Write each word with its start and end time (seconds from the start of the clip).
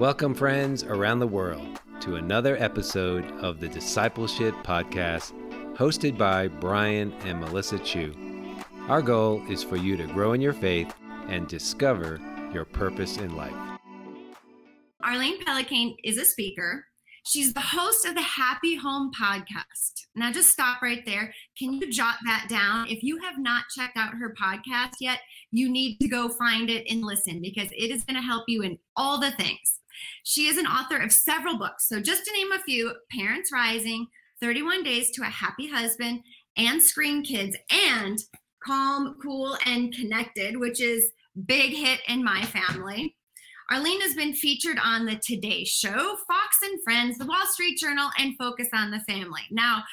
Welcome, 0.00 0.32
friends 0.32 0.82
around 0.82 1.18
the 1.18 1.26
world, 1.26 1.78
to 2.00 2.16
another 2.16 2.56
episode 2.56 3.30
of 3.42 3.60
the 3.60 3.68
Discipleship 3.68 4.54
Podcast, 4.64 5.34
hosted 5.76 6.16
by 6.16 6.48
Brian 6.48 7.12
and 7.26 7.38
Melissa 7.38 7.78
Chu. 7.80 8.14
Our 8.88 9.02
goal 9.02 9.42
is 9.50 9.62
for 9.62 9.76
you 9.76 9.98
to 9.98 10.06
grow 10.06 10.32
in 10.32 10.40
your 10.40 10.54
faith 10.54 10.90
and 11.28 11.46
discover 11.46 12.18
your 12.50 12.64
purpose 12.64 13.18
in 13.18 13.36
life. 13.36 13.52
Arlene 15.04 15.44
Pellicane 15.44 15.96
is 16.02 16.16
a 16.16 16.24
speaker. 16.24 16.86
She's 17.26 17.52
the 17.52 17.60
host 17.60 18.06
of 18.06 18.14
the 18.14 18.22
Happy 18.22 18.76
Home 18.76 19.12
podcast. 19.12 20.06
Now, 20.14 20.32
just 20.32 20.48
stop 20.48 20.80
right 20.80 21.04
there. 21.04 21.34
Can 21.58 21.74
you 21.74 21.92
jot 21.92 22.16
that 22.24 22.46
down? 22.48 22.88
If 22.88 23.02
you 23.02 23.18
have 23.18 23.38
not 23.38 23.64
checked 23.76 23.98
out 23.98 24.14
her 24.14 24.34
podcast 24.34 24.94
yet, 24.98 25.18
you 25.50 25.68
need 25.68 25.98
to 25.98 26.08
go 26.08 26.30
find 26.30 26.70
it 26.70 26.86
and 26.88 27.02
listen 27.02 27.42
because 27.42 27.68
it 27.72 27.90
is 27.90 28.04
going 28.04 28.16
to 28.16 28.26
help 28.26 28.44
you 28.48 28.62
in 28.62 28.78
all 28.96 29.20
the 29.20 29.32
things. 29.32 29.79
She 30.24 30.46
is 30.46 30.56
an 30.56 30.66
author 30.66 30.96
of 30.98 31.12
several 31.12 31.58
books. 31.58 31.88
So, 31.88 32.00
just 32.00 32.24
to 32.24 32.32
name 32.32 32.52
a 32.52 32.62
few 32.62 32.92
Parents 33.10 33.52
Rising, 33.52 34.06
31 34.40 34.82
Days 34.82 35.10
to 35.12 35.22
a 35.22 35.26
Happy 35.26 35.68
Husband, 35.68 36.20
and 36.56 36.82
Screen 36.82 37.22
Kids, 37.22 37.56
and 37.70 38.18
Calm, 38.64 39.16
Cool, 39.22 39.56
and 39.66 39.94
Connected, 39.94 40.58
which 40.58 40.80
is 40.80 41.12
big 41.46 41.72
hit 41.72 42.00
in 42.08 42.24
my 42.24 42.42
family. 42.42 43.16
Arlene 43.70 44.00
has 44.00 44.14
been 44.14 44.34
featured 44.34 44.78
on 44.82 45.06
the 45.06 45.20
Today 45.24 45.64
Show, 45.64 46.16
Fox 46.26 46.58
and 46.64 46.82
Friends, 46.82 47.18
the 47.18 47.26
Wall 47.26 47.46
Street 47.46 47.78
Journal, 47.78 48.10
and 48.18 48.36
Focus 48.36 48.68
on 48.74 48.90
the 48.90 49.00
Family. 49.00 49.42
Now, 49.50 49.84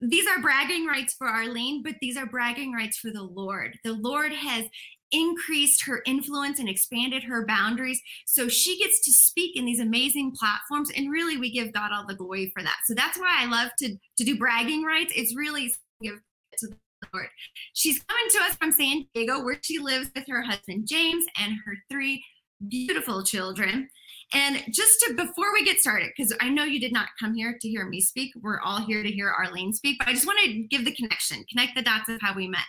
these 0.00 0.28
are 0.28 0.40
bragging 0.40 0.86
rights 0.86 1.14
for 1.14 1.26
Arlene, 1.26 1.82
but 1.82 1.96
these 2.00 2.16
are 2.16 2.26
bragging 2.26 2.72
rights 2.72 2.98
for 2.98 3.10
the 3.10 3.22
Lord. 3.22 3.78
The 3.82 3.94
Lord 3.94 4.32
has 4.32 4.66
increased 5.12 5.84
her 5.84 6.02
influence 6.06 6.58
and 6.58 6.68
expanded 6.68 7.22
her 7.24 7.46
boundaries. 7.46 8.00
So 8.26 8.48
she 8.48 8.78
gets 8.78 9.00
to 9.04 9.12
speak 9.12 9.56
in 9.56 9.64
these 9.64 9.80
amazing 9.80 10.32
platforms. 10.32 10.90
And 10.96 11.10
really, 11.10 11.36
we 11.36 11.50
give 11.50 11.72
God 11.72 11.90
all 11.92 12.06
the 12.06 12.14
glory 12.14 12.50
for 12.54 12.62
that. 12.62 12.78
So 12.86 12.94
that's 12.94 13.18
why 13.18 13.36
I 13.38 13.46
love 13.46 13.70
to, 13.78 13.96
to 14.18 14.24
do 14.24 14.38
bragging 14.38 14.82
rights. 14.82 15.12
It's 15.14 15.36
really 15.36 15.74
give 16.02 16.20
to 16.58 16.66
the 16.68 16.76
Lord. 17.12 17.28
She's 17.74 18.02
coming 18.02 18.24
to 18.30 18.38
us 18.44 18.56
from 18.56 18.72
San 18.72 19.06
Diego, 19.14 19.44
where 19.44 19.58
she 19.62 19.78
lives 19.78 20.10
with 20.14 20.26
her 20.28 20.42
husband 20.42 20.86
James 20.88 21.24
and 21.38 21.54
her 21.64 21.74
three 21.90 22.24
beautiful 22.68 23.22
children. 23.22 23.88
And 24.32 24.62
just 24.70 24.98
to 25.00 25.14
before 25.14 25.52
we 25.52 25.64
get 25.64 25.78
started, 25.78 26.10
because 26.16 26.34
I 26.40 26.48
know 26.48 26.64
you 26.64 26.80
did 26.80 26.92
not 26.92 27.08
come 27.20 27.34
here 27.34 27.56
to 27.60 27.68
hear 27.68 27.86
me 27.86 28.00
speak, 28.00 28.32
we're 28.42 28.60
all 28.60 28.84
here 28.84 29.02
to 29.02 29.10
hear 29.10 29.30
Arlene 29.30 29.72
speak, 29.72 29.98
but 29.98 30.08
I 30.08 30.14
just 30.14 30.26
want 30.26 30.40
to 30.44 30.62
give 30.64 30.84
the 30.84 30.94
connection, 30.94 31.44
connect 31.48 31.76
the 31.76 31.82
dots 31.82 32.08
of 32.08 32.20
how 32.20 32.34
we 32.34 32.48
met. 32.48 32.64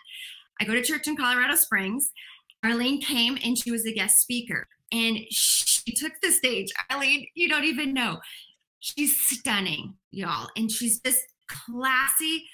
I 0.59 0.65
go 0.65 0.73
to 0.73 0.83
church 0.83 1.07
in 1.07 1.15
Colorado 1.15 1.55
Springs. 1.55 2.11
Arlene 2.63 3.01
came 3.01 3.37
and 3.43 3.57
she 3.57 3.71
was 3.71 3.85
a 3.85 3.93
guest 3.93 4.19
speaker 4.19 4.67
and 4.91 5.19
she 5.29 5.93
took 5.93 6.13
the 6.21 6.31
stage. 6.31 6.71
Arlene, 6.89 7.27
you 7.35 7.47
don't 7.49 7.65
even 7.65 7.93
know. 7.93 8.19
She's 8.79 9.19
stunning, 9.19 9.95
y'all. 10.11 10.49
And 10.55 10.71
she's 10.71 10.99
just 10.99 11.23
classy 11.47 12.45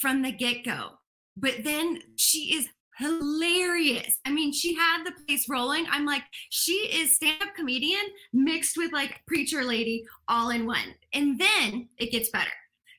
from 0.00 0.22
the 0.22 0.32
get 0.32 0.64
go. 0.64 0.90
But 1.36 1.64
then 1.64 2.00
she 2.16 2.54
is 2.54 2.68
hilarious. 2.98 4.18
I 4.24 4.30
mean, 4.30 4.52
she 4.52 4.74
had 4.74 5.04
the 5.04 5.12
place 5.26 5.48
rolling. 5.48 5.86
I'm 5.90 6.06
like, 6.06 6.22
she 6.48 6.72
is 6.72 7.14
stand-up 7.14 7.54
comedian 7.54 8.04
mixed 8.32 8.76
with 8.76 8.92
like 8.92 9.20
preacher 9.26 9.64
lady 9.64 10.04
all 10.28 10.50
in 10.50 10.66
one. 10.66 10.94
And 11.12 11.38
then 11.38 11.88
it 11.98 12.10
gets 12.10 12.30
better. 12.30 12.50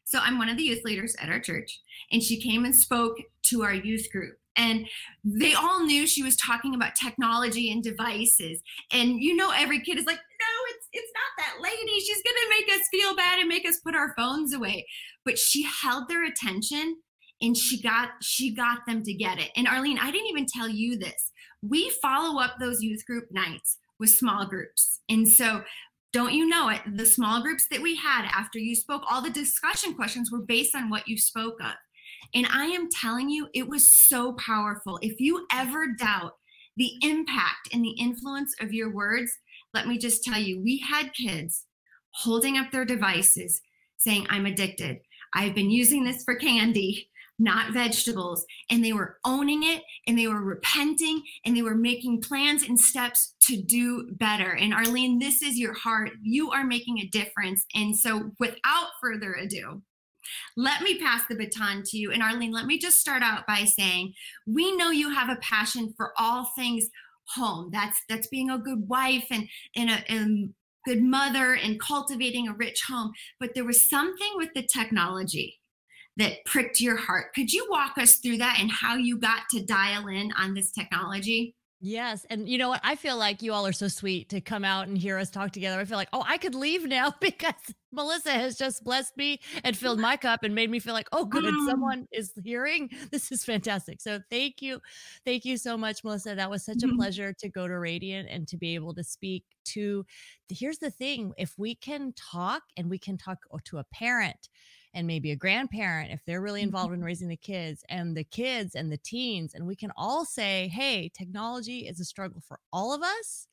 So 0.04 0.20
I'm 0.20 0.38
one 0.38 0.50
of 0.50 0.58
the 0.58 0.64
youth 0.64 0.86
leaders 0.86 1.16
at 1.20 1.30
our 1.30 1.40
church, 1.40 1.82
and 2.12 2.24
she 2.24 2.40
came 2.40 2.64
and 2.64 2.74
spoke 2.74 3.18
to 3.48 3.64
our 3.64 3.74
youth 3.74 4.08
group. 4.10 4.38
And 4.58 4.88
they 5.24 5.54
all 5.54 5.86
knew 5.86 6.08
she 6.08 6.24
was 6.24 6.36
talking 6.36 6.74
about 6.74 6.96
technology 6.96 7.72
and 7.72 7.84
devices. 7.84 8.62
And 8.92 9.22
you 9.22 9.36
know, 9.36 9.52
every 9.56 9.82
kid 9.82 9.98
is 9.98 10.06
like, 10.06 10.18
no, 10.18 10.76
it's 10.76 10.88
it's 10.94 11.12
not 11.14 11.46
that 11.46 11.62
lady. 11.62 12.00
She's 12.00 12.24
gonna 12.24 12.50
make 12.50 12.80
us 12.80 12.88
feel 12.90 13.16
bad 13.16 13.40
and 13.40 13.48
make 13.48 13.68
us 13.68 13.80
put 13.80 13.96
our 13.96 14.14
phones 14.16 14.54
away. 14.54 14.86
But 15.26 15.38
she 15.38 15.64
held 15.64 16.10
their 16.10 16.26
attention 16.26 16.98
and 17.42 17.56
she 17.56 17.82
got 17.82 18.10
she 18.22 18.54
got 18.54 18.80
them 18.88 19.04
to 19.04 19.14
get 19.14 19.40
it. 19.40 19.52
And 19.56 19.68
Arlene, 19.68 20.00
I 20.00 20.12
didn't 20.12 20.28
even 20.28 20.46
tell 20.46 20.68
you 20.68 20.98
this. 20.98 21.32
We 21.62 21.90
follow 22.02 22.40
up 22.40 22.56
those 22.60 22.82
youth 22.82 23.06
group 23.06 23.26
nights 23.32 23.78
with 24.00 24.10
small 24.10 24.46
groups. 24.46 25.02
And 25.10 25.28
so 25.28 25.64
don't 26.14 26.34
you 26.34 26.48
know 26.48 26.70
it? 26.70 26.82
The 26.96 27.06
small 27.06 27.42
groups 27.42 27.68
that 27.70 27.82
we 27.82 27.96
had 27.96 28.26
after 28.34 28.60
you 28.60 28.76
spoke, 28.76 29.04
all 29.10 29.22
the 29.22 29.30
discussion 29.30 29.94
questions 29.94 30.32
were 30.32 30.42
based 30.42 30.76
on 30.76 30.90
what 30.90 31.08
you 31.08 31.18
spoke 31.18 31.60
of. 31.62 31.74
And 32.34 32.48
I 32.52 32.66
am 32.66 32.90
telling 32.90 33.30
you, 33.30 33.48
it 33.54 33.68
was 33.68 33.90
so 33.90 34.34
powerful. 34.34 35.00
If 35.02 35.20
you 35.20 35.46
ever 35.52 35.88
doubt 35.98 36.34
the 36.76 36.92
impact 37.02 37.70
and 37.74 37.84
the 37.84 37.96
influence 38.00 38.56
of 38.62 38.74
your 38.74 38.94
words, 38.94 39.32
let 39.74 39.88
me 39.88 39.98
just 39.98 40.24
tell 40.24 40.40
you, 40.40 40.62
we 40.62 40.78
had 40.80 41.14
kids 41.14 41.66
holding 42.12 42.58
up 42.58 42.72
their 42.72 42.86
devices 42.86 43.62
saying, 43.98 44.28
I'm 44.30 44.46
addicted. 44.46 45.00
I've 45.34 45.56
been 45.56 45.72
using 45.72 46.04
this 46.04 46.24
for 46.24 46.36
candy 46.36 47.10
not 47.40 47.74
vegetables. 47.74 48.46
And 48.70 48.84
they 48.84 48.94
were 48.94 49.18
owning 49.26 49.64
it 49.64 49.84
and 50.08 50.18
they 50.18 50.28
were 50.28 50.42
repenting 50.42 51.22
and 51.46 51.56
they 51.56 51.62
were 51.62 51.76
making 51.76 52.22
plans 52.22 52.64
and 52.64 52.80
steps 52.80 53.36
to 53.42 53.58
do 53.62 54.10
better. 54.14 54.56
And 54.56 54.74
Arlene, 54.74 55.20
this 55.20 55.42
is 55.42 55.58
your 55.58 55.74
heart. 55.74 56.12
You 56.22 56.52
are 56.52 56.64
making 56.64 57.00
a 57.00 57.08
difference. 57.08 57.66
And 57.76 57.98
so, 57.98 58.32
without 58.40 58.90
further 59.02 59.34
ado, 59.34 59.82
let 60.56 60.82
me 60.82 61.00
pass 61.00 61.24
the 61.30 61.36
baton 61.36 61.84
to 61.88 61.98
you. 61.98 62.12
And 62.12 62.24
Arlene, 62.24 62.52
let 62.52 62.66
me 62.66 62.78
just 62.78 63.00
start 63.00 63.22
out 63.22 63.46
by 63.48 63.66
saying 63.66 64.14
we 64.46 64.76
know 64.76 64.92
you 64.92 65.10
have 65.10 65.30
a 65.30 65.40
passion 65.42 65.94
for 65.96 66.14
all 66.18 66.52
things 66.56 66.88
home. 67.30 67.70
That's 67.72 68.00
that's 68.10 68.28
being 68.28 68.50
a 68.50 68.58
good 68.58 68.88
wife 68.88 69.26
and 69.32 69.48
and 69.76 69.90
a, 69.90 70.12
and 70.12 70.54
good 70.86 71.04
mother 71.04 71.54
and 71.56 71.80
cultivating 71.80 72.48
a 72.48 72.54
rich 72.54 72.84
home. 72.88 73.12
But 73.40 73.52
there 73.54 73.66
was 73.66 73.90
something 73.90 74.32
with 74.36 74.50
the 74.56 74.68
technology 74.74 75.60
that 76.16 76.46
pricked 76.46 76.82
your 76.82 76.96
heart. 76.96 77.34
Could 77.36 77.52
you 77.54 77.68
walk 77.70 77.98
us 77.98 78.16
through 78.16 78.38
that 78.38 78.58
and 78.60 78.72
how 78.72 78.96
you 78.96 79.18
got 79.18 79.42
to 79.52 79.66
dial 79.66 80.08
in 80.08 80.32
on 80.34 80.54
this 80.54 80.72
technology? 80.72 81.57
Yes. 81.80 82.26
And 82.32 82.50
you 82.50 82.58
know 82.58 82.70
what? 82.70 82.82
I 82.84 82.96
feel 82.96 83.18
like 83.18 83.44
you 83.44 83.54
all 83.54 83.68
are 83.68 83.74
so 83.74 83.88
sweet 83.88 84.30
to 84.30 84.42
come 84.42 84.66
out 84.66 84.88
and 84.88 84.98
hear 84.98 85.18
us 85.18 85.30
talk 85.30 85.52
together. 85.52 85.80
I 85.80 85.86
feel 85.86 85.98
like, 85.98 86.10
oh, 86.12 86.24
I 86.28 86.38
could 86.40 86.56
leave 86.56 86.86
now 86.86 87.14
because 87.22 87.54
Melissa 87.92 88.32
has 88.32 88.58
just 88.58 88.84
blessed 88.84 89.16
me 89.16 89.40
and 89.64 89.78
filled 89.78 90.00
my 90.00 90.18
cup 90.18 90.44
and 90.44 90.56
made 90.56 90.72
me 90.72 90.80
feel 90.80 90.94
like, 90.94 91.08
oh, 91.12 91.26
good, 91.26 91.44
mm. 91.44 91.68
someone 91.68 92.08
is 92.12 92.32
hearing. 92.44 92.90
This 93.12 93.32
is 93.32 93.46
fantastic. 93.46 94.02
So 94.02 94.20
thank 94.30 94.62
you. 94.62 94.82
Thank 95.24 95.46
you 95.46 95.58
so 95.58 95.78
much, 95.78 96.04
Melissa. 96.04 96.36
That 96.36 96.50
was 96.50 96.66
such 96.66 96.84
a 96.84 96.88
mm-hmm. 96.88 96.96
pleasure 96.98 97.34
to 97.34 97.50
go 97.50 97.68
to 97.68 97.78
Radiant 97.78 98.28
and 98.30 98.48
to 98.48 98.58
be 98.58 98.76
able 98.76 98.94
to 98.96 99.04
speak 99.04 99.44
to. 99.66 100.06
Here's 100.50 100.80
the 100.80 100.90
thing 100.90 101.34
if 101.38 101.54
we 101.58 101.76
can 101.76 102.14
talk 102.14 102.64
and 102.76 102.90
we 102.90 102.98
can 102.98 103.18
talk 103.18 103.38
to 103.66 103.78
a 103.78 103.84
parent 103.94 104.50
and 104.98 105.06
maybe 105.06 105.32
a 105.32 105.36
grandparent 105.36 106.12
if 106.12 106.26
they're 106.26 106.42
really 106.42 106.64
involved 106.64 106.92
in 106.92 106.98
mm-hmm. 107.00 107.06
raising 107.06 107.28
the 107.28 107.38
kids 107.38 107.84
and 107.88 108.18
the 108.18 108.24
kids 108.24 108.74
and 108.74 108.92
the 108.92 108.98
teens 108.98 109.54
and 109.54 109.66
we 109.66 109.76
can 109.76 109.92
all 109.96 110.26
say 110.26 110.68
hey 110.70 111.10
technology 111.16 111.88
is 111.88 112.00
a 112.00 112.06
struggle 112.06 112.42
for 112.46 112.60
all 112.74 112.94
of 112.94 113.04
us 113.04 113.48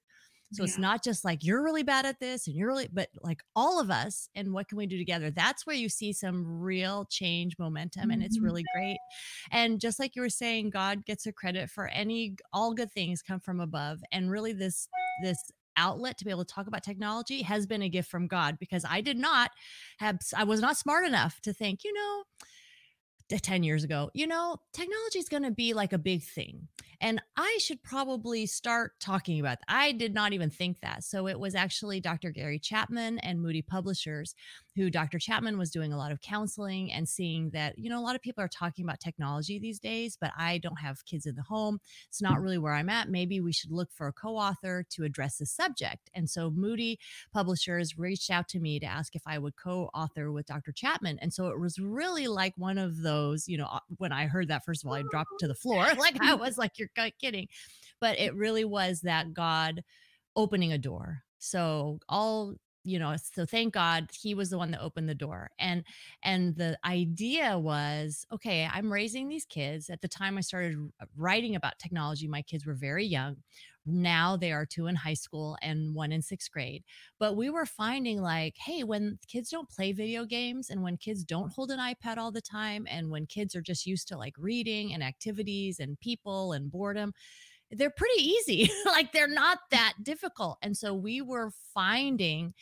so 0.55 0.63
yeah. 0.63 0.69
it's 0.69 0.79
not 0.79 1.05
just 1.05 1.23
like 1.23 1.45
you're 1.45 1.63
really 1.63 1.83
bad 1.83 2.07
at 2.07 2.19
this 2.19 2.47
and 2.47 2.57
you're 2.57 2.69
really 2.69 2.89
but 2.91 3.11
like 3.23 3.43
all 3.55 3.79
of 3.79 3.91
us 3.91 4.27
and 4.35 4.55
what 4.55 4.69
can 4.69 4.79
we 4.79 4.87
do 4.87 4.97
together 4.97 5.31
that's 5.31 5.67
where 5.67 5.77
you 5.77 5.91
see 5.91 6.15
some 6.15 6.47
real 6.47 7.05
change 7.11 7.59
momentum 7.59 8.11
and 8.11 8.23
it's 8.23 8.39
mm-hmm. 8.39 8.47
really 8.47 8.65
great 8.75 8.99
and 9.53 9.81
just 9.81 10.01
like 10.01 10.17
you 10.17 10.23
were 10.23 10.31
saying 10.31 10.71
god 10.71 11.05
gets 11.05 11.27
a 11.27 11.33
credit 11.33 11.69
for 11.69 11.89
any 11.89 12.37
all 12.55 12.73
good 12.73 12.91
things 12.91 13.21
come 13.21 13.39
from 13.39 13.61
above 13.61 13.99
and 14.13 14.31
really 14.31 14.55
this 14.55 14.89
this 15.23 15.37
outlet 15.77 16.19
to 16.19 16.25
be 16.25 16.31
able 16.31 16.45
to 16.45 16.55
talk 16.55 16.67
about 16.67 16.83
technology 16.83 17.43
has 17.43 17.67
been 17.67 17.83
a 17.83 17.89
gift 17.89 18.11
from 18.11 18.27
God 18.27 18.59
because 18.59 18.85
I 18.89 19.01
did 19.01 19.19
not 19.19 19.51
have, 19.99 20.19
I 20.37 20.45
was 20.45 20.61
not 20.61 20.77
smart 20.77 21.07
enough 21.07 21.41
to 21.43 21.53
think, 21.53 21.85
you 21.85 21.93
know, 21.93 22.25
10 23.29 23.63
years 23.63 23.85
ago, 23.85 24.11
you 24.15 24.27
know, 24.27 24.57
technology 24.73 25.19
is 25.19 25.29
going 25.29 25.43
to 25.43 25.51
be 25.51 25.75
like 25.75 25.93
a 25.93 25.99
big 25.99 26.23
thing. 26.23 26.69
And 27.01 27.21
I 27.37 27.59
should 27.61 27.83
probably 27.83 28.47
start 28.47 28.93
talking 29.01 29.41
about 29.41 29.59
that. 29.59 29.67
I 29.69 29.93
did 29.93 30.15
not 30.15 30.33
even 30.33 30.51
think 30.51 30.81
that. 30.81 31.05
So 31.05 31.27
it 31.27 31.39
was 31.39 31.55
actually 31.55 32.01
Dr. 32.01 32.31
Gary 32.31 32.59
Chapman 32.59 33.19
and 33.19 33.41
Moody 33.41 33.63
Publishers 33.63 34.35
who 34.77 34.91
Dr. 34.91 35.19
Chapman 35.19 35.57
was 35.57 35.71
doing 35.71 35.93
a 35.93 35.97
lot 35.97 36.11
of 36.11 36.21
counseling 36.21 36.93
and 36.93 37.09
seeing 37.09 37.51
that, 37.51 37.79
you 37.79 37.89
know, 37.89 37.99
a 37.99 38.03
lot 38.03 38.17
of 38.17 38.23
people 38.23 38.43
are 38.43 38.49
talking 38.49 38.85
about 38.85 39.01
technology 39.01 39.59
these 39.59 39.79
days, 39.79 40.19
but 40.21 40.33
I 40.37 40.59
don't 40.59 40.81
have 40.81 41.05
kids 41.05 41.27
in 41.27 41.37
the 41.37 41.43
home. 41.43 41.79
It's 42.09 42.23
not 42.23 42.41
really 42.41 42.59
where 42.59 42.73
I'm 42.73 42.89
at. 42.89 43.09
Maybe 43.09 43.41
we 43.41 43.53
should 43.53 43.71
look 43.71 43.93
for 43.93 44.09
a 44.09 44.13
co 44.13 44.37
author 44.37 44.85
to 44.91 45.05
address 45.05 45.39
the 45.39 45.47
subject. 45.47 46.11
And 46.15 46.29
so 46.29 46.51
Moody 46.51 46.99
Publishers 47.33 47.99
reached 47.99 48.31
out 48.31 48.49
to 48.49 48.61
me 48.61 48.81
to 48.81 48.87
ask 48.87 49.15
if 49.15 49.23
I 49.27 49.39
would 49.39 49.57
co 49.57 49.91
author 49.95 50.33
with 50.33 50.47
Dr. 50.47 50.73
Chapman. 50.73 51.19
And 51.21 51.33
so 51.33 51.49
it 51.49 51.61
was 51.61 51.79
really 51.79 52.27
like 52.27 52.55
one 52.57 52.79
of 52.79 53.03
those, 53.15 53.49
you 53.49 53.59
know, 53.59 53.67
uh, 53.71 53.81
when 53.99 54.13
I 54.13 54.27
heard 54.27 54.49
that, 54.49 54.65
first 54.65 54.85
of 54.85 54.89
all, 54.89 54.95
I 54.95 55.03
dropped 55.11 55.31
to 55.41 55.49
the 55.49 55.55
floor. 55.55 55.87
Like 56.05 56.21
I 56.21 56.35
was 56.35 56.59
like, 56.59 56.79
you're 56.79 56.91
kidding. 57.21 57.49
But 58.01 58.19
it 58.19 58.35
really 58.35 58.65
was 58.65 59.01
that 59.03 59.33
God 59.33 59.83
opening 60.37 60.73
a 60.73 60.79
door. 60.79 61.23
So 61.39 61.99
all 62.09 62.55
you 62.87 62.99
know 62.99 63.17
so 63.17 63.47
thank 63.47 63.73
god 63.73 64.11
he 64.13 64.35
was 64.35 64.51
the 64.51 64.59
one 64.59 64.71
that 64.71 64.83
opened 64.83 65.09
the 65.09 65.15
door 65.15 65.51
and 65.59 65.83
and 66.23 66.55
the 66.57 66.79
idea 66.85 67.59
was 67.59 68.27
okay 68.31 68.69
i'm 68.71 68.93
raising 68.93 69.27
these 69.27 69.47
kids 69.47 69.89
at 69.89 70.03
the 70.03 70.09
time 70.09 70.37
i 70.37 70.43
started 70.43 70.77
writing 71.17 71.57
about 71.57 71.79
technology 71.79 72.29
my 72.29 72.43
kids 72.43 72.67
were 72.67 72.75
very 72.75 73.07
young 73.07 73.37
Now 73.87 74.37
they 74.37 74.53
are 74.53 74.67
two 74.67 74.87
in 74.87 74.97
high 74.97 75.15
school 75.15 75.57
and 75.63 75.95
one 75.95 76.13
in 76.13 76.23
sixth 76.23 76.51
grade. 76.51 76.85
But 77.19 77.37
we 77.37 77.51
were 77.51 77.67
finding 77.67 78.21
like, 78.23 78.57
hey, 78.59 78.83
when 78.85 79.19
kids 79.29 79.51
don't 79.51 79.69
play 79.69 79.93
video 79.93 80.25
games 80.25 80.71
and 80.71 80.83
when 80.83 80.97
kids 80.97 81.25
don't 81.25 81.53
hold 81.53 81.71
an 81.71 81.79
iPad 81.79 82.17
all 82.17 82.33
the 82.33 82.41
time, 82.41 82.87
and 82.91 83.11
when 83.11 83.27
kids 83.27 83.55
are 83.55 83.63
just 83.63 83.87
used 83.87 84.09
to 84.09 84.17
like 84.17 84.35
reading 84.39 84.95
and 84.95 85.03
activities 85.03 85.81
and 85.81 86.01
people 86.01 86.53
and 86.53 86.71
boredom, 86.71 87.13
they're 87.71 87.91
pretty 87.91 88.23
easy. 88.23 88.71
like 88.87 89.13
they're 89.13 89.29
not 89.29 89.59
that 89.71 89.95
difficult. 90.03 90.59
And 90.63 90.77
so 90.77 90.95
we 90.95 91.21
were 91.21 91.51
finding 91.75 92.55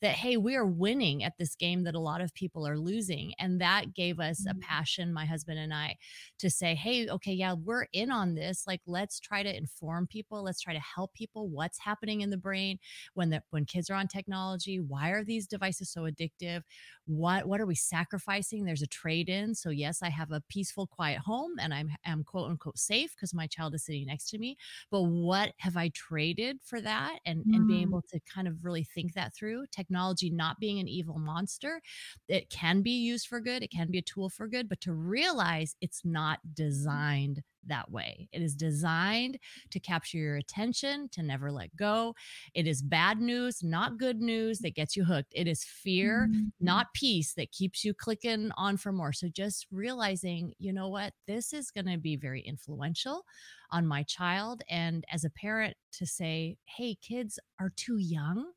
that 0.00 0.12
hey 0.12 0.36
we 0.36 0.54
are 0.56 0.66
winning 0.66 1.22
at 1.24 1.36
this 1.38 1.54
game 1.54 1.84
that 1.84 1.94
a 1.94 2.00
lot 2.00 2.20
of 2.20 2.34
people 2.34 2.66
are 2.66 2.78
losing 2.78 3.32
and 3.38 3.60
that 3.60 3.94
gave 3.94 4.20
us 4.20 4.44
a 4.48 4.54
Mm. 4.54 4.60
passion 4.60 5.12
my 5.12 5.24
husband 5.24 5.58
and 5.58 5.72
i 5.74 5.96
to 6.38 6.50
say 6.50 6.74
hey 6.74 7.08
okay 7.08 7.32
yeah 7.32 7.52
we're 7.54 7.86
in 7.92 8.10
on 8.10 8.34
this 8.34 8.66
like 8.66 8.80
let's 8.86 9.18
try 9.20 9.42
to 9.42 9.56
inform 9.56 10.06
people 10.06 10.42
let's 10.42 10.60
try 10.60 10.72
to 10.72 10.80
help 10.80 11.12
people 11.14 11.48
what's 11.48 11.78
happening 11.78 12.20
in 12.20 12.30
the 12.30 12.36
brain 12.36 12.78
when 13.14 13.30
the 13.30 13.42
when 13.50 13.64
kids 13.64 13.90
are 13.90 13.94
on 13.94 14.06
technology 14.08 14.80
why 14.80 15.10
are 15.10 15.24
these 15.24 15.46
devices 15.46 15.90
so 15.90 16.02
addictive 16.02 16.62
what 17.06 17.46
what 17.46 17.60
are 17.60 17.66
we 17.66 17.74
sacrificing 17.74 18.64
there's 18.64 18.82
a 18.82 18.86
trade 18.86 19.28
in 19.28 19.54
so 19.54 19.70
yes 19.70 20.02
i 20.02 20.08
have 20.08 20.30
a 20.30 20.40
peaceful 20.48 20.86
quiet 20.86 21.18
home 21.20 21.52
and 21.60 21.72
i'm 21.72 21.90
am 22.04 22.24
quote 22.24 22.50
unquote 22.50 22.78
safe 22.78 23.14
because 23.14 23.32
my 23.34 23.46
child 23.46 23.74
is 23.74 23.84
sitting 23.84 24.06
next 24.06 24.28
to 24.28 24.38
me 24.38 24.56
but 24.90 25.02
what 25.02 25.52
have 25.58 25.76
i 25.76 25.88
traded 25.90 26.58
for 26.62 26.80
that 26.80 27.18
and 27.24 27.46
and 27.52 27.66
being 27.66 27.82
Mm. 27.82 27.82
able 27.82 28.02
to 28.02 28.18
kind 28.20 28.48
of 28.48 28.64
really 28.64 28.84
think 28.84 29.12
that 29.14 29.34
through 29.34 29.64
technology 29.70 29.85
not 29.90 30.58
being 30.60 30.78
an 30.78 30.88
evil 30.88 31.18
monster 31.18 31.80
it 32.28 32.50
can 32.50 32.82
be 32.82 32.90
used 32.92 33.26
for 33.26 33.40
good 33.40 33.62
it 33.62 33.70
can 33.70 33.90
be 33.90 33.98
a 33.98 34.02
tool 34.02 34.28
for 34.28 34.48
good 34.48 34.68
but 34.68 34.80
to 34.80 34.92
realize 34.92 35.76
it's 35.80 36.04
not 36.04 36.38
designed 36.54 37.42
that 37.68 37.90
way 37.90 38.28
it 38.32 38.42
is 38.42 38.54
designed 38.54 39.38
to 39.70 39.80
capture 39.80 40.18
your 40.18 40.36
attention 40.36 41.08
to 41.08 41.22
never 41.22 41.50
let 41.50 41.74
go 41.74 42.14
it 42.54 42.66
is 42.66 42.82
bad 42.82 43.20
news 43.20 43.62
not 43.62 43.98
good 43.98 44.20
news 44.20 44.60
that 44.60 44.74
gets 44.74 44.96
you 44.96 45.04
hooked 45.04 45.32
it 45.34 45.48
is 45.48 45.64
fear 45.64 46.28
Mhm. 46.28 46.50
not 46.60 46.86
peace 46.94 47.34
that 47.34 47.52
keeps 47.52 47.84
you 47.84 47.92
clicking 47.92 48.50
on 48.56 48.78
for 48.78 48.90
more. 48.90 49.12
So 49.12 49.28
just 49.28 49.66
realizing, 49.70 50.54
you 50.58 50.72
know 50.72 50.88
what, 50.88 51.12
this 51.26 51.52
is 51.52 51.70
going 51.70 51.84
to 51.86 51.98
be 51.98 52.16
very 52.16 52.40
influential 52.40 53.24
on 53.70 53.86
my 53.86 54.02
child. 54.02 54.62
And 54.68 55.04
as 55.10 55.24
a 55.24 55.30
parent, 55.30 55.76
to 55.92 56.06
say, 56.06 56.56
hey, 56.64 56.94
kids 56.94 57.38
are 57.60 57.70
too 57.74 57.98
young 57.98 58.52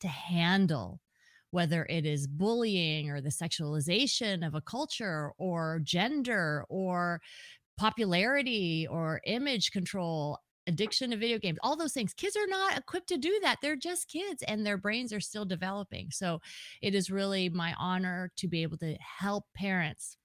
to 0.00 0.08
handle 0.08 1.00
whether 1.50 1.86
it 1.86 2.04
is 2.04 2.26
bullying 2.26 3.10
or 3.10 3.20
the 3.20 3.30
sexualization 3.30 4.46
of 4.46 4.54
a 4.54 4.60
culture 4.60 5.32
or 5.38 5.80
gender 5.82 6.64
or 6.68 7.20
popularity 7.76 8.86
or 8.88 9.20
image 9.24 9.70
control 9.70 10.38
addiction 10.66 11.10
to 11.10 11.16
video 11.16 11.38
games 11.38 11.58
all 11.62 11.76
those 11.76 11.94
things. 11.94 12.12
Kids 12.14 12.36
are 12.36 12.46
not 12.46 12.76
equipped 12.78 13.08
to 13.08 13.16
do 13.18 13.38
that. 13.42 13.58
They're 13.62 13.76
just 13.76 14.08
kids 14.08 14.42
and 14.42 14.66
their 14.66 14.76
brains 14.76 15.12
are 15.12 15.20
still 15.20 15.46
developing. 15.46 16.10
So 16.10 16.40
it 16.82 16.94
is 16.94 17.10
really 17.10 17.48
my 17.48 17.74
honor 17.78 18.30
to 18.36 18.48
be 18.48 18.62
able 18.62 18.78
to 18.78 18.94
help 18.96 19.44
parents 19.54 20.18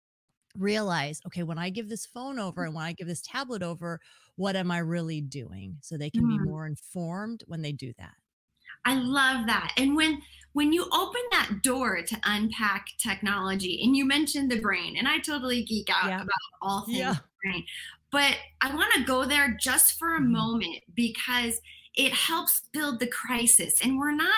realize 0.56 1.20
okay 1.25 1.42
when 1.44 1.58
i 1.58 1.70
give 1.72 1.90
this 1.90 2.06
phone 2.06 2.38
over 2.38 2.64
and 2.64 2.75
when 2.75 2.86
i 2.86 2.94
give 2.94 3.08
this 3.08 3.24
tablet 3.24 3.64
over 3.64 4.00
what 4.36 4.56
am 4.56 4.72
i 4.72 4.78
really 4.80 5.22
doing? 5.22 5.78
So 5.81 5.98
they 5.98 6.12
can 6.12 6.28
be 6.28 6.38
Mm. 6.38 6.44
more 6.44 6.68
informed 6.68 7.44
when 7.48 7.62
they 7.64 7.72
do 7.72 7.94
that 7.98 8.14
I 8.86 8.96
love 8.96 9.46
that. 9.48 9.74
And 9.78 9.96
when 9.96 10.22
when 10.54 10.72
you 10.72 10.84
open 10.94 11.22
that 11.32 11.62
door 11.64 12.04
to 12.04 12.20
unpack 12.26 12.86
technology, 13.00 13.82
and 13.84 13.98
you 13.98 14.06
mentioned 14.06 14.52
the 14.52 14.60
brain, 14.60 14.96
and 14.98 15.08
I 15.08 15.18
totally 15.18 15.64
geek 15.64 15.90
out 15.90 16.10
Yeah. 16.10 16.22
about 16.22 16.30
all 16.62 16.88
things 16.92 17.16
Yeah. 17.16 17.20
brain, 17.44 17.66
but 18.12 18.38
I 18.62 18.74
want 18.76 18.94
to 18.94 19.04
go 19.04 19.26
there 19.26 19.58
just 19.60 19.98
for 19.98 20.16
a 20.16 20.22
Mhm. 20.22 20.30
moment 20.32 20.84
because 20.94 21.60
it 21.96 22.14
helps 22.14 22.62
build 22.72 23.00
the 23.00 23.08
crisis, 23.08 23.82
and 23.84 23.98
we're 23.98 24.12
not 24.16 24.36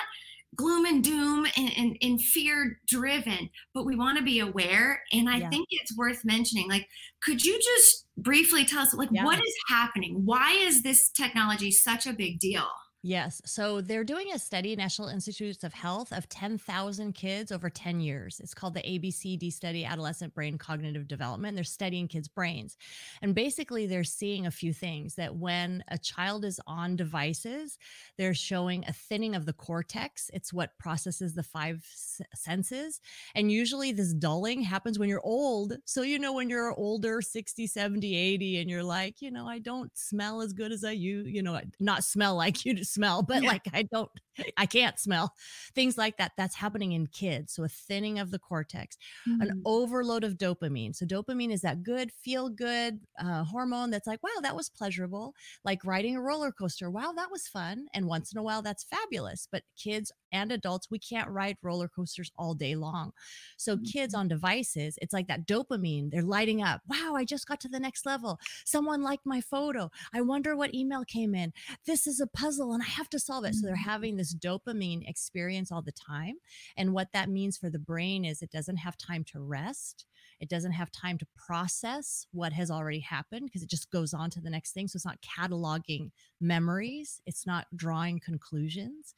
gloom 0.55 0.85
and 0.85 1.03
doom 1.03 1.45
and, 1.57 1.71
and, 1.77 1.97
and 2.01 2.21
fear 2.21 2.79
driven 2.87 3.49
but 3.73 3.85
we 3.85 3.95
want 3.95 4.17
to 4.17 4.23
be 4.23 4.39
aware 4.39 5.03
and 5.11 5.29
i 5.29 5.39
Yeah. 5.39 5.49
think 5.49 5.67
it's 5.71 5.95
worth 5.97 6.23
mentioning 6.23 6.69
like 6.69 6.87
could 7.21 7.43
you 7.43 7.59
just 7.61 8.05
briefly 8.17 8.63
tell 8.63 8.81
us 8.81 8.93
like 8.93 9.09
what 9.11 9.37
is 9.37 9.55
happening 9.67 10.25
why 10.25 10.53
is 10.53 10.81
this 10.81 11.09
technology 11.09 11.71
such 11.71 12.07
a 12.07 12.13
big 12.13 12.39
deal 12.39 12.67
Yes. 13.07 13.39
So 13.45 13.81
they're 13.81 14.03
doing 14.03 14.31
a 14.33 14.39
study, 14.39 14.75
National 14.75 15.09
Institutes 15.09 15.63
of 15.63 15.75
Health, 15.75 16.11
of 16.11 16.27
10,000 16.27 17.13
kids 17.13 17.51
over 17.51 17.69
10 17.69 17.99
years. 17.99 18.39
It's 18.39 18.55
called 18.55 18.73
the 18.73 18.81
ABCD 18.81 19.53
study, 19.53 19.85
Adolescent 19.85 20.33
Brain 20.33 20.57
Cognitive 20.57 21.07
Development. 21.07 21.53
They're 21.53 21.63
studying 21.63 22.07
kids' 22.07 22.27
brains. 22.27 22.77
And 23.21 23.35
basically, 23.35 23.85
they're 23.85 24.03
seeing 24.03 24.47
a 24.47 24.51
few 24.51 24.73
things 24.73 25.13
that 25.15 25.35
when 25.35 25.83
a 25.89 25.99
child 25.99 26.45
is 26.45 26.59
on 26.65 26.95
devices, 26.95 27.77
they're 28.17 28.33
showing 28.33 28.83
a 28.87 28.93
thinning 28.93 29.35
of 29.35 29.45
the 29.45 29.53
cortex. 29.53 30.31
It's 30.33 30.51
what 30.51 30.75
processes 30.79 31.35
the 31.35 31.43
five 31.43 31.85
senses. 32.33 33.01
And 33.35 33.51
usually, 33.51 33.91
this 33.91 34.13
dulling 34.15 34.63
happens 34.63 34.97
when 34.97 35.09
you're 35.09 35.21
old. 35.23 35.73
So, 35.85 36.01
you 36.01 36.17
know, 36.17 36.33
when 36.33 36.49
you're 36.49 36.73
older, 36.73 37.21
60, 37.21 37.67
70, 37.67 38.15
80, 38.15 38.57
and 38.61 38.67
you're 38.67 38.81
like, 38.81 39.21
you 39.21 39.29
know, 39.29 39.47
I 39.47 39.59
don't 39.59 39.95
smell 39.95 40.41
as 40.41 40.53
good 40.53 40.71
as 40.71 40.83
I 40.83 40.91
you, 40.91 41.21
you 41.21 41.43
know, 41.43 41.59
not 41.79 42.03
smell 42.03 42.35
like 42.35 42.65
you 42.65 42.73
to 42.73 42.94
smell, 42.95 43.23
but 43.23 43.43
Yeah. 43.43 43.51
like 43.51 43.67
I 43.73 43.83
don't, 43.83 44.11
I 44.57 44.65
can't 44.65 44.99
smell 44.99 45.33
things 45.73 45.97
like 45.97 46.17
that. 46.17 46.33
That's 46.37 46.55
happening 46.55 46.91
in 46.93 47.07
kids. 47.07 47.53
So, 47.53 47.63
a 47.63 47.69
thinning 47.69 48.19
of 48.19 48.31
the 48.31 48.39
cortex 48.39 48.97
an 49.39 49.51
Mhm. 49.53 49.65
overload 49.65 50.23
of 50.23 50.37
dopamine. 50.37 50.95
So 50.95 51.05
dopamine 51.05 51.51
is 51.51 51.61
that 51.61 51.83
good, 51.83 52.11
feel 52.11 52.49
good 52.49 53.01
uh, 53.19 53.43
hormone 53.43 53.89
that's 53.89 54.07
like, 54.07 54.23
wow, 54.23 54.39
that 54.41 54.55
was 54.55 54.69
pleasurable. 54.69 55.33
Like 55.63 55.83
riding 55.85 56.15
a 56.15 56.21
roller 56.21 56.51
coaster. 56.51 56.89
Wow, 56.89 57.11
that 57.13 57.31
was 57.31 57.47
fun. 57.47 57.87
And 57.93 58.07
once 58.07 58.31
in 58.31 58.37
a 58.37 58.43
while, 58.43 58.61
that's 58.61 58.83
fabulous. 58.83 59.47
But 59.51 59.63
kids 59.75 60.11
and 60.31 60.51
adults, 60.51 60.89
we 60.89 60.99
can't 60.99 61.29
ride 61.29 61.57
roller 61.61 61.87
coasters 61.87 62.31
all 62.37 62.53
day 62.55 62.75
long. 62.75 63.11
So 63.57 63.77
kids 63.77 64.13
Mhm. 64.13 64.15
on 64.15 64.27
devices, 64.27 64.97
it's 65.01 65.13
like 65.13 65.27
that 65.27 65.47
dopamine. 65.47 66.11
They're 66.11 66.21
lighting 66.23 66.61
up. 66.61 66.81
Wow, 66.87 67.13
I 67.15 67.25
just 67.25 67.47
got 67.47 67.59
to 67.61 67.69
the 67.69 67.79
next 67.79 68.05
level. 68.05 68.39
Someone 68.65 69.01
liked 69.01 69.25
my 69.25 69.41
photo. 69.41 69.91
I 70.13 70.21
wonder 70.21 70.55
what 70.55 70.73
email 70.73 71.03
came 71.05 71.35
in. 71.35 71.53
This 71.85 72.07
is 72.07 72.19
a 72.19 72.27
puzzle 72.27 72.73
and 72.73 72.83
I 72.85 72.89
have 72.89 73.09
to 73.11 73.19
solve 73.19 73.45
it. 73.45 73.55
So 73.55 73.65
they're 73.65 73.75
Mhm. 73.75 73.83
having 73.85 74.15
this 74.17 74.35
dopamine 74.35 75.07
experience 75.09 75.71
all 75.71 75.81
the 75.81 75.91
time. 75.91 76.35
And 76.77 76.93
what 76.93 77.11
that 77.13 77.29
means 77.29 77.57
for 77.57 77.69
the 77.69 77.79
brain 77.79 78.25
is 78.25 78.41
it 78.41 78.51
doesn't 78.51 78.77
have 78.77 78.97
time 78.97 79.23
to 79.25 79.39
rest. 79.39 80.05
It 80.39 80.49
doesn't 80.49 80.73
have 80.73 80.91
time 80.91 81.17
to 81.19 81.27
process 81.35 82.27
what 82.31 82.53
has 82.53 82.69
already 82.69 82.99
happened 82.99 83.45
because 83.45 83.63
it 83.63 83.69
just 83.69 83.89
goes 83.89 84.13
on 84.13 84.29
to 84.31 84.41
the 84.41 84.49
next 84.49 84.73
thing. 84.73 84.87
So 84.87 84.97
it's 84.97 85.05
not 85.05 85.21
cataloging 85.21 86.11
memories, 86.39 87.21
it's 87.25 87.45
not 87.47 87.67
drawing 87.75 88.19
conclusions. 88.19 89.15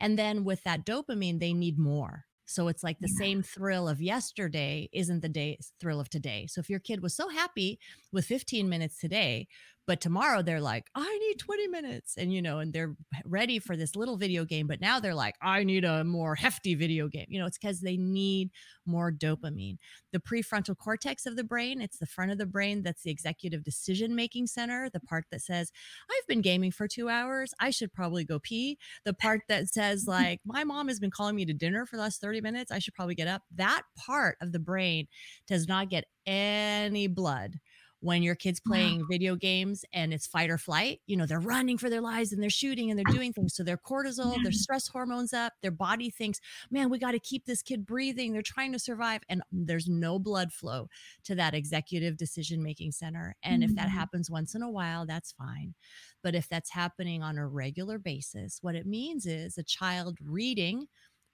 And 0.00 0.18
then 0.18 0.44
with 0.44 0.62
that 0.64 0.86
dopamine, 0.86 1.40
they 1.40 1.52
need 1.52 1.78
more. 1.78 2.26
So 2.46 2.66
it's 2.68 2.82
like 2.82 3.00
the 3.00 3.06
Yeah. 3.06 3.18
same 3.18 3.42
thrill 3.42 3.88
of 3.88 4.00
yesterday 4.02 4.88
isn't 4.92 5.20
the 5.20 5.28
day 5.28 5.58
thrill 5.78 6.00
of 6.00 6.08
today. 6.10 6.46
So 6.48 6.60
if 6.60 6.68
your 6.68 6.80
kid 6.80 7.00
was 7.00 7.14
so 7.14 7.28
happy 7.28 7.78
with 8.12 8.26
15 8.26 8.68
minutes 8.68 8.98
today, 8.98 9.46
but 9.90 10.00
tomorrow 10.00 10.40
they're 10.40 10.60
like, 10.60 10.86
I 10.94 11.18
need 11.18 11.40
20 11.40 11.66
minutes. 11.66 12.14
And, 12.16 12.32
you 12.32 12.40
know, 12.40 12.60
and 12.60 12.72
they're 12.72 12.94
ready 13.24 13.58
for 13.58 13.76
this 13.76 13.96
little 13.96 14.16
video 14.16 14.44
game, 14.44 14.68
but 14.68 14.80
now 14.80 15.00
they're 15.00 15.16
like, 15.16 15.34
I 15.42 15.64
need 15.64 15.84
a 15.84 16.04
more 16.04 16.36
hefty 16.36 16.76
video 16.76 17.08
game. 17.08 17.26
You 17.28 17.40
know, 17.40 17.46
it's 17.46 17.58
because 17.58 17.80
they 17.80 17.96
need 17.96 18.50
more 18.86 19.10
dopamine. 19.10 19.78
The 20.12 20.20
prefrontal 20.20 20.78
cortex 20.78 21.26
of 21.26 21.34
the 21.34 21.42
brain, 21.42 21.82
it's 21.82 21.98
the 21.98 22.06
front 22.06 22.30
of 22.30 22.38
the 22.38 22.46
brain 22.46 22.84
that's 22.84 23.02
the 23.02 23.10
executive 23.10 23.64
decision 23.64 24.14
making 24.14 24.46
center, 24.46 24.88
the 24.90 25.00
part 25.00 25.24
that 25.32 25.42
says, 25.42 25.72
I've 26.08 26.26
been 26.28 26.40
gaming 26.40 26.70
for 26.70 26.86
two 26.86 27.08
hours. 27.08 27.52
I 27.58 27.70
should 27.70 27.92
probably 27.92 28.24
go 28.24 28.38
pee. 28.38 28.78
The 29.04 29.12
part 29.12 29.40
that 29.48 29.66
says, 29.70 30.04
like, 30.06 30.40
my 30.44 30.62
mom 30.62 30.86
has 30.86 31.00
been 31.00 31.10
calling 31.10 31.34
me 31.34 31.46
to 31.46 31.52
dinner 31.52 31.84
for 31.84 31.96
the 31.96 32.02
last 32.02 32.20
30 32.20 32.42
minutes. 32.42 32.70
I 32.70 32.78
should 32.78 32.94
probably 32.94 33.16
get 33.16 33.26
up. 33.26 33.42
That 33.56 33.82
part 33.96 34.36
of 34.40 34.52
the 34.52 34.60
brain 34.60 35.08
does 35.48 35.66
not 35.66 35.90
get 35.90 36.04
any 36.26 37.08
blood 37.08 37.58
when 38.00 38.22
your 38.22 38.34
kids 38.34 38.60
Wow. 38.64 38.90
playing 38.90 39.06
video 39.06 39.36
games 39.36 39.84
and 39.92 40.12
it's 40.14 40.26
fight 40.26 40.50
or 40.50 40.58
flight, 40.58 41.00
you 41.06 41.16
know, 41.16 41.26
they're 41.26 41.40
running 41.40 41.78
for 41.78 41.90
their 41.90 42.00
lives 42.00 42.32
and 42.32 42.42
they're 42.42 42.50
shooting 42.50 42.90
and 42.90 42.98
they're 42.98 43.04
doing 43.04 43.32
things. 43.32 43.54
So 43.54 43.62
their 43.62 43.76
cortisol, 43.76 44.40
Yeah. 44.40 44.42
their 44.42 44.52
stress 44.52 44.88
hormones 44.88 45.32
up, 45.32 45.54
their 45.62 45.70
body 45.70 46.10
thinks, 46.10 46.40
man, 46.70 46.90
we 46.90 46.98
got 46.98 47.12
to 47.12 47.20
keep 47.20 47.44
this 47.46 47.62
kid 47.62 47.86
breathing. 47.86 48.32
They're 48.32 48.42
trying 48.42 48.72
to 48.72 48.78
survive. 48.78 49.22
And 49.28 49.42
there's 49.52 49.88
no 49.88 50.18
blood 50.18 50.52
flow 50.52 50.88
to 51.24 51.34
that 51.36 51.54
executive 51.54 52.16
decision 52.16 52.62
making 52.62 52.92
center. 52.92 53.36
And 53.42 53.62
if 53.62 53.74
that 53.74 53.88
Mhm. 53.88 53.90
happens 53.90 54.30
once 54.30 54.54
in 54.54 54.62
a 54.62 54.70
while, 54.70 55.06
that's 55.06 55.32
fine. 55.32 55.74
But 56.22 56.34
if 56.34 56.48
that's 56.48 56.70
happening 56.70 57.22
on 57.22 57.38
a 57.38 57.46
regular 57.46 57.98
basis, 57.98 58.62
what 58.62 58.74
it 58.74 58.86
means 58.86 59.26
is 59.26 59.58
a 59.58 59.62
child 59.62 60.18
reading 60.20 60.86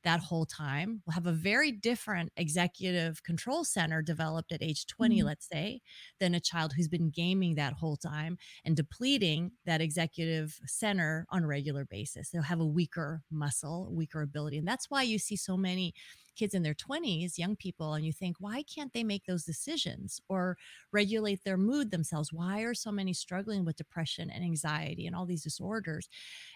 that 0.04 0.20
whole 0.20 0.46
time 0.46 1.02
will 1.04 1.12
have 1.14 1.26
a 1.26 1.32
very 1.32 1.72
different 1.72 2.30
executive 2.36 3.22
control 3.24 3.64
center 3.64 4.02
developed 4.02 4.52
at 4.52 4.62
age 4.62 4.86
20, 4.86 5.20
Mhm. 5.20 5.24
let's 5.24 5.48
say, 5.48 5.80
than 6.20 6.34
a 6.34 6.40
child 6.40 6.74
who's 6.74 6.88
been 6.88 7.10
gaming 7.10 7.54
that 7.56 7.74
whole 7.74 7.96
time 7.96 8.38
and 8.64 8.76
depleting 8.76 9.52
that 9.64 9.80
executive 9.80 10.60
center 10.66 11.26
on 11.30 11.44
a 11.44 11.46
regular 11.46 11.84
basis. 11.84 12.30
They'll 12.30 12.42
have 12.42 12.60
a 12.60 12.66
weaker 12.66 13.22
muscle, 13.30 13.92
weaker 13.92 14.22
ability. 14.22 14.58
And 14.58 14.68
that's 14.68 14.88
why 14.90 15.02
you 15.02 15.18
see 15.18 15.36
so 15.36 15.56
many 15.56 15.94
kids 16.36 16.54
in 16.54 16.62
their 16.62 16.74
20s, 16.74 17.38
young 17.38 17.56
people, 17.56 17.94
and 17.94 18.04
you 18.04 18.12
think, 18.12 18.36
why 18.38 18.62
can't 18.62 18.92
they 18.92 19.04
make 19.04 19.24
those 19.24 19.44
decisions 19.44 20.20
or 20.28 20.56
regulate 20.92 21.42
their 21.44 21.56
mood 21.56 21.90
themselves? 21.90 22.32
Why 22.32 22.60
are 22.60 22.74
so 22.74 22.92
many 22.92 23.12
struggling 23.12 23.64
with 23.64 23.76
depression 23.76 24.30
and 24.30 24.44
anxiety 24.44 25.06
and 25.06 25.16
all 25.16 25.26
these 25.26 25.42
disorders? 25.42 26.08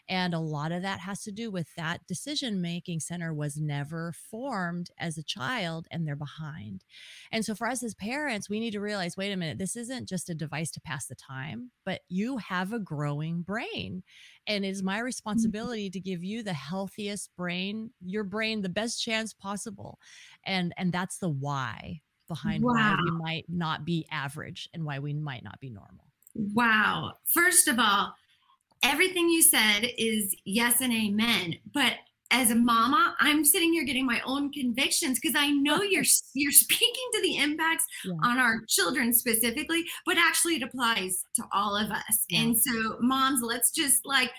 And 0.08 0.34
a 0.34 0.38
lot 0.38 0.72
of 0.72 0.82
that 0.82 1.00
has 1.00 1.22
to 1.22 1.32
do 1.32 1.50
with 1.50 1.68
that 1.76 2.06
decision 2.06 2.60
making 2.60 3.00
center 3.00 3.32
was 3.32 3.56
never 3.56 4.12
formed 4.12 4.90
as 4.98 5.16
a 5.16 5.22
child 5.22 5.86
and 5.90 6.06
they're 6.06 6.16
behind. 6.16 6.84
And 7.32 7.44
so 7.44 7.54
for 7.54 7.66
us 7.66 7.82
as 7.82 7.94
parents, 7.94 8.50
we 8.50 8.60
need 8.60 8.72
to 8.72 8.80
realize 8.80 9.16
wait 9.16 9.32
a 9.32 9.36
minute, 9.36 9.58
this 9.58 9.76
isn't 9.76 10.08
just 10.08 10.28
a 10.28 10.34
device 10.34 10.70
to 10.72 10.80
pass 10.80 11.06
the 11.06 11.14
time, 11.14 11.70
but 11.84 12.00
you 12.08 12.38
have 12.38 12.72
a 12.72 12.78
growing 12.78 13.42
brain. 13.42 14.02
And 14.46 14.64
it 14.64 14.68
is 14.68 14.82
my 14.82 14.96
mm-hmm. 14.96 15.04
responsibility 15.04 15.90
to 15.90 16.00
give 16.00 16.24
you 16.24 16.42
the 16.42 16.52
healthiest 16.52 17.30
brain, 17.36 17.90
your 18.04 18.24
brain, 18.24 18.62
the 18.62 18.68
best 18.68 19.02
chance 19.02 19.32
possible. 19.32 19.69
And 20.44 20.72
and 20.76 20.92
that's 20.92 21.18
the 21.18 21.28
why 21.28 22.00
behind 22.28 22.62
wow. 22.62 22.72
why 22.72 22.98
we 23.04 23.10
might 23.10 23.44
not 23.48 23.84
be 23.84 24.06
average 24.10 24.68
and 24.72 24.84
why 24.84 24.98
we 24.98 25.12
might 25.12 25.42
not 25.42 25.58
be 25.60 25.68
normal. 25.68 26.06
Wow. 26.34 27.14
First 27.24 27.66
of 27.66 27.78
all, 27.78 28.14
everything 28.82 29.28
you 29.28 29.42
said 29.42 29.88
is 29.98 30.34
yes 30.44 30.80
and 30.80 30.92
amen. 30.92 31.56
But 31.74 31.94
as 32.30 32.52
a 32.52 32.54
mama, 32.54 33.16
I'm 33.18 33.44
sitting 33.44 33.72
here 33.72 33.84
getting 33.84 34.06
my 34.06 34.22
own 34.24 34.52
convictions 34.52 35.18
because 35.18 35.34
I 35.36 35.50
know 35.50 35.82
you're 35.82 36.04
you're 36.34 36.52
speaking 36.52 37.04
to 37.14 37.22
the 37.22 37.36
impacts 37.38 37.84
yeah. 38.04 38.12
on 38.22 38.38
our 38.38 38.60
children 38.68 39.12
specifically, 39.12 39.84
but 40.06 40.16
actually 40.16 40.56
it 40.56 40.62
applies 40.62 41.24
to 41.34 41.42
all 41.52 41.76
of 41.76 41.90
us. 41.90 42.24
Yeah. 42.28 42.42
And 42.42 42.56
so, 42.56 42.98
moms, 43.00 43.42
let's 43.42 43.72
just 43.72 44.06
like 44.06 44.30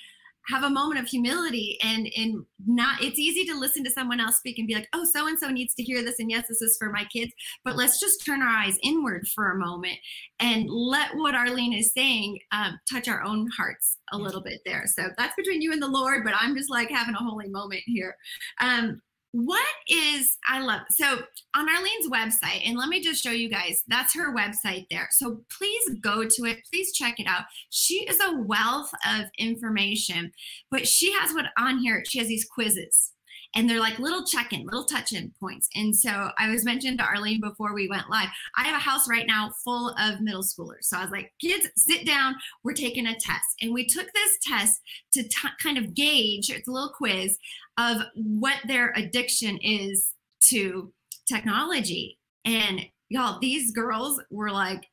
have 0.47 0.63
a 0.63 0.69
moment 0.69 0.99
of 0.99 1.07
humility 1.07 1.77
and 1.83 2.09
and 2.15 2.45
not 2.65 3.01
it's 3.01 3.19
easy 3.19 3.45
to 3.45 3.57
listen 3.57 3.83
to 3.83 3.91
someone 3.91 4.19
else 4.19 4.37
speak 4.37 4.57
and 4.57 4.67
be 4.67 4.75
like 4.75 4.87
oh 4.93 5.05
so 5.05 5.27
and 5.27 5.37
so 5.37 5.49
needs 5.49 5.73
to 5.75 5.83
hear 5.83 6.03
this 6.03 6.19
and 6.19 6.31
yes 6.31 6.45
this 6.47 6.61
is 6.61 6.77
for 6.77 6.89
my 6.89 7.05
kids. 7.05 7.31
But 7.63 7.75
let's 7.75 7.99
just 7.99 8.25
turn 8.25 8.41
our 8.41 8.47
eyes 8.47 8.77
inward 8.83 9.27
for 9.33 9.51
a 9.51 9.57
moment 9.57 9.97
and 10.39 10.69
let 10.69 11.15
what 11.15 11.35
arlene 11.35 11.73
is 11.73 11.93
saying 11.93 12.39
um, 12.51 12.79
touch 12.91 13.07
our 13.07 13.23
own 13.23 13.49
hearts 13.55 13.97
a 14.11 14.17
little 14.17 14.41
bit 14.41 14.61
there. 14.65 14.85
So 14.87 15.09
that's 15.17 15.35
between 15.35 15.61
you 15.61 15.71
and 15.71 15.81
the 15.81 15.87
lord 15.87 16.23
but 16.23 16.33
i'm 16.35 16.55
just 16.55 16.69
like 16.69 16.89
having 16.89 17.15
a 17.15 17.23
holy 17.23 17.49
moment 17.49 17.83
here. 17.85 18.15
Um, 18.59 19.01
what 19.33 19.65
is 19.87 20.37
i 20.49 20.59
love 20.59 20.81
so 20.89 21.21
on 21.55 21.67
arlene's 21.69 22.09
website 22.09 22.67
and 22.67 22.77
let 22.77 22.89
me 22.89 23.01
just 23.01 23.23
show 23.23 23.31
you 23.31 23.49
guys 23.49 23.83
that's 23.87 24.13
her 24.13 24.33
website 24.33 24.87
there. 24.89 25.07
So 25.11 25.41
please 25.49 25.95
go 26.01 26.23
to 26.23 26.45
it 26.45 26.59
please 26.69 26.93
check 26.93 27.19
it 27.19 27.27
out. 27.27 27.43
She 27.69 28.05
is 28.05 28.19
a 28.19 28.37
wealth 28.37 28.91
of 29.07 29.25
information 29.37 30.31
but 30.69 30.87
she 30.87 31.11
has 31.13 31.33
what 31.33 31.45
on 31.57 31.79
here 31.79 32.03
she 32.07 32.19
has 32.19 32.27
these 32.27 32.45
quizzes 32.45 33.10
and 33.55 33.69
they're 33.69 33.79
like 33.79 33.99
little 33.99 34.25
check-in 34.25 34.65
little 34.65 34.85
touch-in 34.85 35.31
points. 35.39 35.69
And 35.75 35.95
so 35.95 36.31
i 36.37 36.49
was 36.49 36.65
mentioned 36.65 36.99
to 36.99 37.05
arlene 37.05 37.41
before 37.41 37.73
we 37.73 37.87
went 37.87 38.09
live 38.09 38.29
i 38.57 38.63
have 38.63 38.75
a 38.75 38.79
house 38.79 39.07
right 39.09 39.27
now 39.27 39.51
full 39.63 39.89
of 39.99 40.21
middle 40.21 40.43
schoolers. 40.43 40.83
So 40.83 40.97
i 40.97 41.01
was 41.01 41.11
like 41.11 41.33
kids 41.39 41.67
sit 41.77 42.05
down 42.05 42.35
we're 42.63 42.73
taking 42.73 43.07
a 43.07 43.15
test. 43.15 43.55
And 43.61 43.73
we 43.73 43.85
took 43.85 44.11
this 44.13 44.37
test 44.41 44.81
to 45.13 45.23
t- 45.23 45.57
kind 45.61 45.77
of 45.77 45.93
gauge 45.93 46.49
it's 46.49 46.67
a 46.67 46.71
little 46.71 46.93
quiz 46.95 47.37
of 47.77 48.01
what 48.15 48.57
their 48.67 48.93
addiction 48.95 49.57
is 49.61 50.13
to 50.49 50.91
technology. 51.27 52.17
And 52.45 52.81
y'all 53.09 53.39
these 53.39 53.71
girls 53.71 54.21
were 54.29 54.51
like 54.51 54.85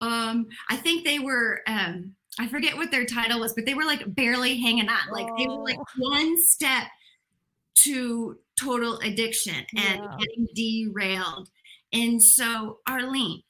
um 0.00 0.46
i 0.70 0.76
think 0.76 1.04
they 1.04 1.18
were 1.18 1.60
um 1.66 2.12
i 2.38 2.46
forget 2.46 2.76
what 2.76 2.90
their 2.90 3.04
title 3.04 3.40
was 3.40 3.52
but 3.52 3.66
they 3.66 3.74
were 3.74 3.84
like 3.84 4.02
barely 4.14 4.60
hanging 4.60 4.88
on. 4.88 5.12
Like 5.12 5.26
they 5.36 5.46
were 5.46 5.62
like 5.62 5.78
oh. 5.78 5.84
one 5.96 6.40
step 6.40 6.84
to 7.76 8.38
total 8.58 8.98
addiction 9.00 9.64
and 9.76 10.00
yeah. 10.02 10.16
getting 10.18 10.46
derailed. 10.54 11.48
And 11.92 12.22
so, 12.22 12.78
Arlene, 12.88 13.42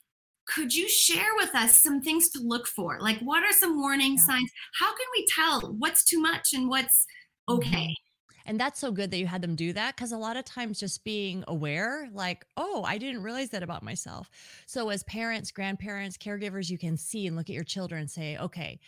could 0.47 0.73
you 0.75 0.87
share 0.87 1.31
with 1.37 1.53
us 1.55 1.81
some 1.81 2.01
things 2.01 2.29
to 2.29 2.39
look 2.41 2.67
for? 2.67 2.99
Like, 2.99 3.19
what 3.19 3.43
are 3.43 3.51
some 3.51 3.79
warning 3.79 4.15
yeah. 4.17 4.23
signs? 4.23 4.51
How 4.79 4.87
can 4.87 5.07
we 5.15 5.25
tell 5.27 5.61
what's 5.79 6.03
too 6.03 6.19
much 6.19 6.53
and 6.53 6.69
what's 6.69 7.05
okay? 7.49 7.67
Mm-hmm. 7.69 8.01
And 8.47 8.59
that's 8.59 8.79
so 8.79 8.91
good 8.91 9.09
that 9.09 9.17
you 9.17 9.25
had 9.25 9.41
them 9.41 9.55
do 9.55 9.73
that 9.73 9.95
because 9.95 10.11
a 10.11 10.17
lot 10.17 10.37
of 10.37 10.45
times 10.45 10.79
just 10.79 11.03
being 11.03 11.43
aware, 11.47 12.07
like, 12.13 12.45
oh, 12.57 12.83
I 12.83 12.99
didn't 12.99 13.23
realize 13.23 13.49
that 13.49 13.63
about 13.63 13.81
myself. 13.81 14.29
So, 14.67 14.89
as 14.89 15.01
parents, 15.03 15.51
grandparents, 15.51 16.15
caregivers, 16.15 16.69
you 16.69 16.77
can 16.77 16.95
see 16.95 17.25
and 17.25 17.35
look 17.35 17.49
at 17.49 17.55
your 17.55 17.63
children 17.63 18.01
and 18.01 18.11
say, 18.11 18.37
okay, 18.37 18.79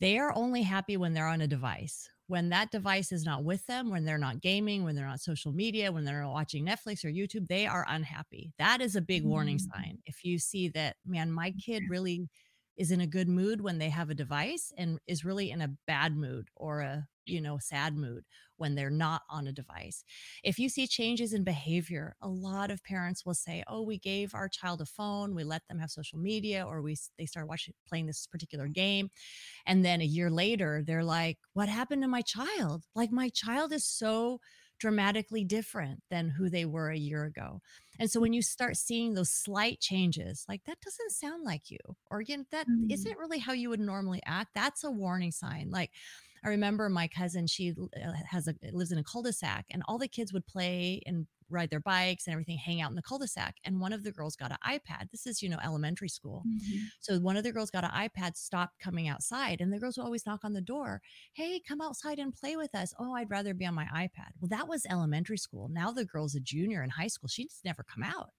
they 0.00 0.18
are 0.18 0.36
only 0.36 0.60
happy 0.62 0.98
when 0.98 1.14
they're 1.14 1.26
on 1.26 1.40
a 1.40 1.46
device 1.46 2.10
when 2.28 2.48
that 2.50 2.70
device 2.70 3.12
is 3.12 3.24
not 3.24 3.44
with 3.44 3.66
them, 3.66 3.90
when 3.90 4.04
they're 4.04 4.18
not 4.18 4.40
gaming, 4.40 4.84
when 4.84 4.94
they're 4.94 5.06
on 5.06 5.18
social 5.18 5.52
media, 5.52 5.92
when 5.92 6.04
they're 6.04 6.26
watching 6.26 6.64
Netflix 6.64 7.04
or 7.04 7.08
YouTube, 7.08 7.48
they 7.48 7.66
are 7.66 7.84
unhappy. 7.88 8.52
That 8.58 8.80
is 8.80 8.96
a 8.96 9.00
big 9.00 9.24
warning 9.24 9.58
mm. 9.58 9.66
sign. 9.72 9.98
If 10.06 10.24
you 10.24 10.38
see 10.38 10.68
that, 10.70 10.96
man, 11.04 11.30
my 11.30 11.52
kid 11.64 11.82
really 11.88 12.28
is 12.76 12.90
in 12.90 13.00
a 13.00 13.06
good 13.06 13.28
mood 13.28 13.60
when 13.60 13.78
they 13.78 13.90
have 13.90 14.10
a 14.10 14.14
device 14.14 14.72
and 14.78 14.98
is 15.06 15.24
really 15.24 15.50
in 15.50 15.60
a 15.60 15.74
bad 15.86 16.16
mood 16.16 16.48
or 16.56 16.80
a 16.80 17.06
you 17.26 17.40
know 17.40 17.58
sad 17.58 17.96
mood 17.96 18.24
when 18.56 18.74
they're 18.74 18.90
not 18.90 19.22
on 19.28 19.46
a 19.48 19.52
device. 19.52 20.04
If 20.44 20.58
you 20.58 20.68
see 20.68 20.86
changes 20.86 21.32
in 21.32 21.44
behavior 21.44 22.14
a 22.22 22.28
lot 22.28 22.70
of 22.70 22.82
parents 22.84 23.24
will 23.26 23.34
say 23.34 23.64
oh 23.66 23.82
we 23.82 23.98
gave 23.98 24.34
our 24.34 24.48
child 24.48 24.80
a 24.80 24.86
phone 24.86 25.34
we 25.34 25.44
let 25.44 25.62
them 25.68 25.78
have 25.78 25.90
social 25.90 26.18
media 26.18 26.64
or 26.66 26.82
we 26.82 26.96
they 27.18 27.26
start 27.26 27.48
watching 27.48 27.74
playing 27.88 28.06
this 28.06 28.26
particular 28.26 28.68
game 28.68 29.10
and 29.66 29.84
then 29.84 30.00
a 30.00 30.04
year 30.04 30.30
later 30.30 30.82
they're 30.86 31.04
like 31.04 31.38
what 31.54 31.68
happened 31.68 32.02
to 32.02 32.08
my 32.08 32.22
child? 32.22 32.84
Like 32.94 33.12
my 33.12 33.28
child 33.30 33.72
is 33.72 33.84
so 33.84 34.40
dramatically 34.82 35.44
different 35.44 36.02
than 36.10 36.28
who 36.28 36.50
they 36.50 36.64
were 36.64 36.90
a 36.90 36.98
year 36.98 37.24
ago. 37.24 37.60
And 38.00 38.10
so 38.10 38.18
when 38.18 38.32
you 38.32 38.42
start 38.42 38.76
seeing 38.76 39.14
those 39.14 39.30
slight 39.30 39.78
changes, 39.78 40.44
like 40.48 40.64
that 40.64 40.80
doesn't 40.80 41.12
sound 41.12 41.44
like 41.44 41.70
you, 41.70 41.78
or 42.10 42.18
again, 42.18 42.46
that 42.50 42.66
mm-hmm. 42.66 43.08
not 43.08 43.16
really 43.16 43.38
how 43.38 43.52
you 43.52 43.70
would 43.70 43.78
normally 43.78 44.20
act, 44.26 44.50
that's 44.56 44.82
a 44.82 44.90
warning 44.90 45.30
sign. 45.30 45.70
Like 45.70 45.92
I 46.44 46.48
remember 46.48 46.88
my 46.88 47.06
cousin, 47.06 47.46
she 47.46 47.70
uh, 47.70 48.10
has 48.28 48.48
a 48.48 48.56
lives 48.72 48.90
in 48.90 48.98
a 48.98 49.04
cul-de-sac 49.04 49.66
and 49.70 49.84
all 49.86 49.98
the 49.98 50.08
kids 50.08 50.32
would 50.32 50.48
play 50.48 51.00
and 51.06 51.28
ride 51.52 51.70
their 51.70 51.80
bikes 51.80 52.26
and 52.26 52.32
everything, 52.32 52.58
hang 52.58 52.80
out 52.80 52.90
in 52.90 52.96
the 52.96 53.02
cul-de-sac. 53.02 53.56
And 53.64 53.80
one 53.80 53.92
of 53.92 54.04
the 54.04 54.12
girls 54.12 54.36
got 54.36 54.50
an 54.50 54.58
iPad. 54.66 55.10
This 55.10 55.26
is, 55.26 55.42
you 55.42 55.48
know, 55.48 55.58
elementary 55.64 56.08
school. 56.08 56.42
Mm-hmm. 56.46 56.84
So 57.00 57.18
one 57.18 57.36
of 57.36 57.44
the 57.44 57.52
girls 57.52 57.70
got 57.70 57.84
an 57.84 57.90
iPad, 57.90 58.36
stopped 58.36 58.78
coming 58.80 59.08
outside. 59.08 59.60
And 59.60 59.72
the 59.72 59.78
girls 59.78 59.96
would 59.96 60.04
always 60.04 60.26
knock 60.26 60.40
on 60.44 60.52
the 60.52 60.60
door. 60.60 61.00
Hey, 61.34 61.60
come 61.66 61.80
outside 61.80 62.18
and 62.18 62.34
play 62.34 62.56
with 62.56 62.74
us. 62.74 62.94
Oh, 62.98 63.14
I'd 63.14 63.30
rather 63.30 63.54
be 63.54 63.66
on 63.66 63.74
my 63.74 63.86
iPad. 63.94 64.32
Well, 64.40 64.48
that 64.48 64.68
was 64.68 64.86
elementary 64.88 65.38
school. 65.38 65.68
Now 65.70 65.92
the 65.92 66.04
girl's 66.04 66.34
a 66.34 66.40
junior 66.40 66.82
in 66.82 66.90
high 66.90 67.08
school. 67.08 67.28
She's 67.28 67.60
never 67.64 67.84
come 67.84 68.02
out 68.02 68.30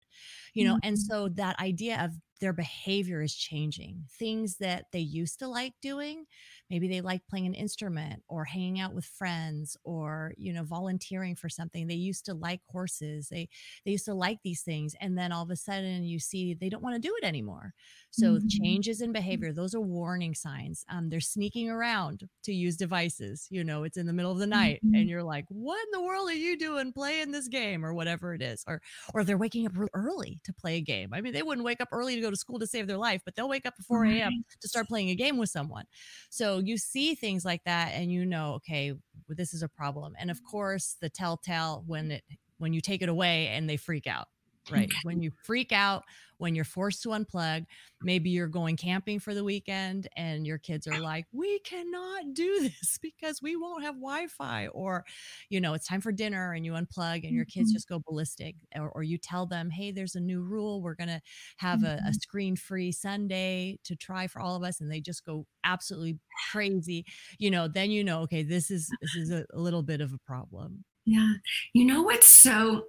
you 0.54 0.64
know 0.64 0.76
mm-hmm. 0.76 0.88
and 0.90 1.00
so 1.00 1.30
that 1.30 1.60
idea 1.60 2.04
of 2.04 2.12
their 2.44 2.52
behavior 2.52 3.22
is 3.22 3.34
changing. 3.34 4.04
Things 4.20 4.58
that 4.58 4.88
they 4.92 5.00
used 5.00 5.40
to 5.40 5.48
like 5.48 5.76
doing 5.82 6.26
maybe 6.74 6.88
they 6.88 7.02
like 7.02 7.22
playing 7.30 7.46
an 7.46 7.54
instrument 7.54 8.24
or 8.28 8.44
hanging 8.44 8.80
out 8.80 8.96
with 8.96 9.06
friends 9.06 9.78
or 9.84 10.34
you 10.38 10.52
know 10.52 10.64
volunteering 10.64 11.36
for 11.36 11.48
something. 11.48 11.86
They 11.86 11.94
used 11.94 12.26
to 12.26 12.34
like 12.34 12.62
horses. 12.68 13.30
They 13.30 13.48
they 13.86 13.92
used 13.92 14.06
to 14.06 14.16
like 14.16 14.40
these 14.44 14.62
things 14.62 14.96
and 15.00 15.16
then 15.16 15.32
all 15.32 15.44
of 15.44 15.52
a 15.52 15.56
sudden 15.56 16.04
you 16.04 16.18
see 16.18 16.56
they 16.56 16.70
don't 16.70 16.82
want 16.82 16.96
to 16.96 17.08
do 17.08 17.14
it 17.22 17.26
anymore. 17.26 17.74
So 18.10 18.34
mm-hmm. 18.34 18.48
changes 18.48 19.02
in 19.02 19.12
behavior 19.12 19.54
those 19.54 19.76
are 19.76 19.82
warning 19.82 20.34
signs. 20.34 20.84
Um, 20.90 21.10
they're 21.10 21.20
sneaking 21.20 21.70
around 21.70 22.28
to 22.44 22.54
use 22.54 22.76
devices 22.76 23.48
you 23.52 23.64
know 23.64 23.84
it's 23.84 23.98
in 23.98 24.08
the 24.08 24.14
middle 24.14 24.32
of 24.32 24.40
the 24.40 24.48
night 24.48 24.80
mm-hmm. 24.84 24.96
and 24.96 25.10
you're 25.10 25.24
like 25.24 25.46
what 25.50 25.80
in 25.84 25.92
the 25.92 26.02
world 26.02 26.28
are 26.30 26.34
you 26.34 26.58
doing 26.58 26.92
playing 26.92 27.32
this 27.32 27.48
game? 27.48 27.86
or 27.86 27.94
whatever 27.94 28.34
it 28.34 28.42
is 28.42 28.64
or 28.68 28.82
or 29.14 29.24
they're 29.24 29.38
waking 29.38 29.66
up 29.66 29.74
early 29.94 30.40
to 30.44 30.54
play 30.54 30.78
a 30.78 30.82
game. 30.82 31.14
I 31.14 31.22
mean 31.22 31.34
they 31.34 31.44
wouldn't 31.44 31.66
wake 31.66 31.82
up 31.82 31.90
early 31.92 32.16
to 32.16 32.22
go 32.22 32.32
to 32.34 32.40
school 32.40 32.60
to 32.60 32.68
save 32.68 32.88
their 32.88 32.98
life 32.98 33.22
but 33.26 33.36
they'll 33.36 33.50
wake 33.50 33.66
up 33.66 33.74
at 33.80 33.86
4 33.86 34.06
a.m 34.06 34.44
to 34.62 34.68
start 34.68 34.88
playing 34.88 35.10
a 35.10 35.16
game 35.16 35.38
with 35.38 35.50
someone. 35.50 35.86
So 36.30 36.60
you 36.60 36.78
see 36.78 37.16
things 37.16 37.46
like 37.46 37.64
that 37.66 37.92
and 37.94 38.12
you 38.12 38.26
know 38.26 38.54
okay 38.56 38.94
this 39.30 39.54
is 39.54 39.64
a 39.64 39.70
problem. 39.70 40.14
And 40.20 40.32
of 40.32 40.40
course 40.44 40.96
the 41.02 41.10
telltale 41.10 41.84
when 41.88 42.12
it 42.12 42.24
when 42.58 42.74
you 42.74 42.82
take 42.82 43.02
it 43.02 43.10
away 43.10 43.48
and 43.48 43.70
they 43.70 43.78
freak 43.78 44.08
out 44.08 44.28
right 44.72 44.92
when 45.04 45.22
you 45.22 45.32
freak 45.44 45.72
out 45.72 46.04
when 46.38 46.56
you're 46.56 46.66
forced 46.66 47.02
to 47.04 47.10
unplug 47.10 47.66
maybe 48.02 48.30
you're 48.30 48.48
going 48.48 48.76
camping 48.76 49.20
for 49.20 49.34
the 49.34 49.44
weekend 49.44 50.08
and 50.18 50.46
your 50.46 50.58
kids 50.58 50.88
are 50.88 51.00
like 51.00 51.26
we 51.32 51.60
cannot 51.60 52.34
do 52.34 52.60
this 52.62 53.00
because 53.02 53.42
we 53.42 53.56
won't 53.56 53.84
have 53.84 53.96
wi-fi 53.96 54.68
or 54.68 55.06
you 55.50 55.60
know 55.60 55.74
it's 55.74 55.88
time 55.88 56.02
for 56.02 56.12
dinner 56.12 56.54
and 56.54 56.66
you 56.66 56.74
unplug 56.74 57.24
and 57.24 57.34
your 57.34 57.46
kids 57.46 57.70
mm-hmm. 57.70 57.76
just 57.76 57.90
go 57.90 58.02
ballistic 58.06 58.56
or, 58.76 58.90
or, 58.90 59.04
you 59.04 59.18
tell 59.18 59.46
them 59.46 59.70
hey 59.70 59.92
there's 59.92 60.16
a 60.16 60.20
new 60.20 60.42
rule 60.42 60.82
we're 60.82 60.96
going 60.96 61.08
to 61.08 61.22
have 61.58 61.80
mm-hmm. 61.80 61.88
a, 61.88 61.94
a 61.94 61.98
mm-hmm. 61.98 62.12
screen 62.14 62.56
free 62.56 62.92
sunday 62.92 63.78
to 63.84 63.96
try 63.96 64.28
for 64.28 64.42
all 64.42 64.56
of 64.56 64.64
us 64.64 64.82
and 64.82 64.92
they 64.92 65.00
just 65.00 65.26
go 65.26 65.46
absolutely 65.64 66.18
crazy 66.52 67.06
you 67.38 67.52
know 67.52 67.68
then 67.68 67.92
you 67.92 68.04
know 68.04 68.22
okay 68.22 68.44
this 68.44 68.72
is 68.72 68.90
this 69.02 69.16
is 69.16 69.32
a, 69.32 69.46
a 69.54 69.60
little 69.60 69.84
bit 69.84 70.02
of 70.02 70.14
a 70.14 70.20
problem 70.26 70.84
yeah 71.06 71.34
you 71.74 71.86
know 71.86 72.02
what's 72.02 72.28
so 72.28 72.86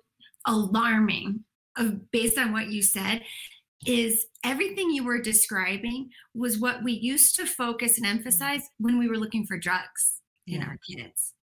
alarming 0.46 1.40
of 1.76 2.10
based 2.10 2.38
on 2.38 2.52
what 2.52 2.68
you 2.68 2.82
said 2.82 3.22
is 3.86 4.26
everything 4.44 4.90
you 4.90 5.04
were 5.04 5.20
describing 5.20 6.08
was 6.34 6.58
what 6.58 6.82
we 6.82 6.92
used 6.92 7.36
to 7.36 7.46
focus 7.46 7.98
and 7.98 8.06
emphasize 8.06 8.62
when 8.78 8.98
we 8.98 9.08
were 9.08 9.18
looking 9.18 9.46
for 9.46 9.58
drugs 9.58 10.20
in 10.46 10.62
our 10.62 10.78
kids. 10.88 11.34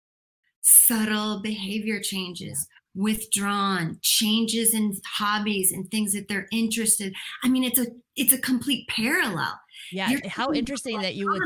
Subtle 0.62 1.42
behavior 1.42 2.00
changes 2.00 2.68
withdrawn 2.94 3.98
changes 4.02 4.74
in 4.74 4.94
hobbies 5.06 5.72
and 5.72 5.90
things 5.90 6.12
that 6.12 6.28
they're 6.28 6.48
interested 6.52 7.14
i 7.42 7.48
mean 7.48 7.64
it's 7.64 7.80
a 7.80 7.88
it's 8.18 8.34
a 8.34 8.38
complete 8.38 8.86
parallel. 8.90 9.58
Yeah 9.92 10.10
You're 10.10 10.28
how 10.28 10.52
interesting 10.52 11.02
that 11.02 11.16
you 11.16 11.30
would 11.30 11.42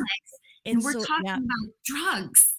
and 0.65 0.83
we're 0.83 0.93
so, 0.93 1.03
talking 1.03 1.25
yeah. 1.25 1.37
about 1.37 1.73
drugs 1.85 2.54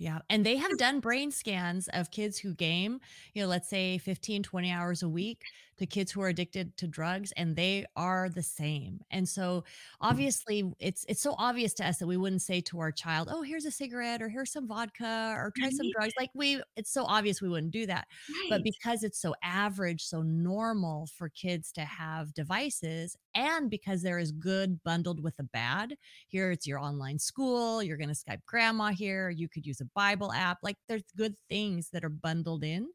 yeah. 0.00 0.20
And 0.30 0.46
they 0.46 0.56
have 0.56 0.78
done 0.78 1.00
brain 1.00 1.30
scans 1.30 1.86
of 1.92 2.10
kids 2.10 2.38
who 2.38 2.54
game, 2.54 3.00
you 3.34 3.42
know, 3.42 3.48
let's 3.48 3.68
say 3.68 3.98
15, 3.98 4.42
20 4.42 4.72
hours 4.72 5.02
a 5.02 5.04
mm-hmm. 5.04 5.14
week 5.14 5.42
to 5.80 5.86
kids 5.86 6.12
who 6.12 6.20
are 6.20 6.28
addicted 6.28 6.76
to 6.76 6.86
drugs 6.86 7.32
and 7.38 7.56
they 7.56 7.86
are 7.96 8.28
the 8.28 8.42
same. 8.42 9.00
And 9.10 9.26
so 9.26 9.42
mm. 9.42 9.62
obviously 10.00 10.72
it's 10.78 11.04
it's 11.08 11.22
so 11.22 11.34
obvious 11.38 11.72
to 11.74 11.88
us 11.88 11.98
that 11.98 12.06
we 12.06 12.18
wouldn't 12.18 12.42
say 12.42 12.60
to 12.60 12.78
our 12.80 12.92
child, 12.92 13.28
"Oh, 13.30 13.42
here's 13.42 13.64
a 13.64 13.70
cigarette 13.70 14.20
or 14.20 14.28
here's 14.28 14.52
some 14.52 14.68
vodka 14.68 15.34
or 15.36 15.52
try 15.56 15.70
some 15.70 15.90
drugs." 15.90 16.12
Like 16.18 16.30
we 16.34 16.62
it's 16.76 16.92
so 16.92 17.04
obvious 17.04 17.40
we 17.40 17.48
wouldn't 17.48 17.72
do 17.72 17.86
that. 17.86 18.06
Right. 18.28 18.50
But 18.50 18.62
because 18.62 19.02
it's 19.02 19.20
so 19.20 19.34
average, 19.42 20.04
so 20.04 20.22
normal 20.22 21.08
for 21.16 21.30
kids 21.30 21.72
to 21.72 21.80
have 21.80 22.34
devices 22.34 23.16
and 23.34 23.70
because 23.70 24.02
there 24.02 24.18
is 24.18 24.32
good 24.32 24.82
bundled 24.84 25.22
with 25.22 25.36
the 25.36 25.44
bad, 25.44 25.96
here 26.28 26.50
it's 26.50 26.66
your 26.66 26.78
online 26.78 27.18
school, 27.18 27.82
you're 27.82 27.96
going 27.96 28.08
to 28.08 28.14
Skype 28.14 28.44
grandma 28.46 28.88
here, 28.88 29.30
you 29.30 29.48
could 29.48 29.66
use 29.66 29.80
a 29.80 29.88
Bible 29.94 30.32
app. 30.32 30.58
Like 30.62 30.76
there's 30.88 31.04
good 31.16 31.36
things 31.48 31.88
that 31.92 32.04
are 32.04 32.10
bundled 32.10 32.64
in. 32.64 32.88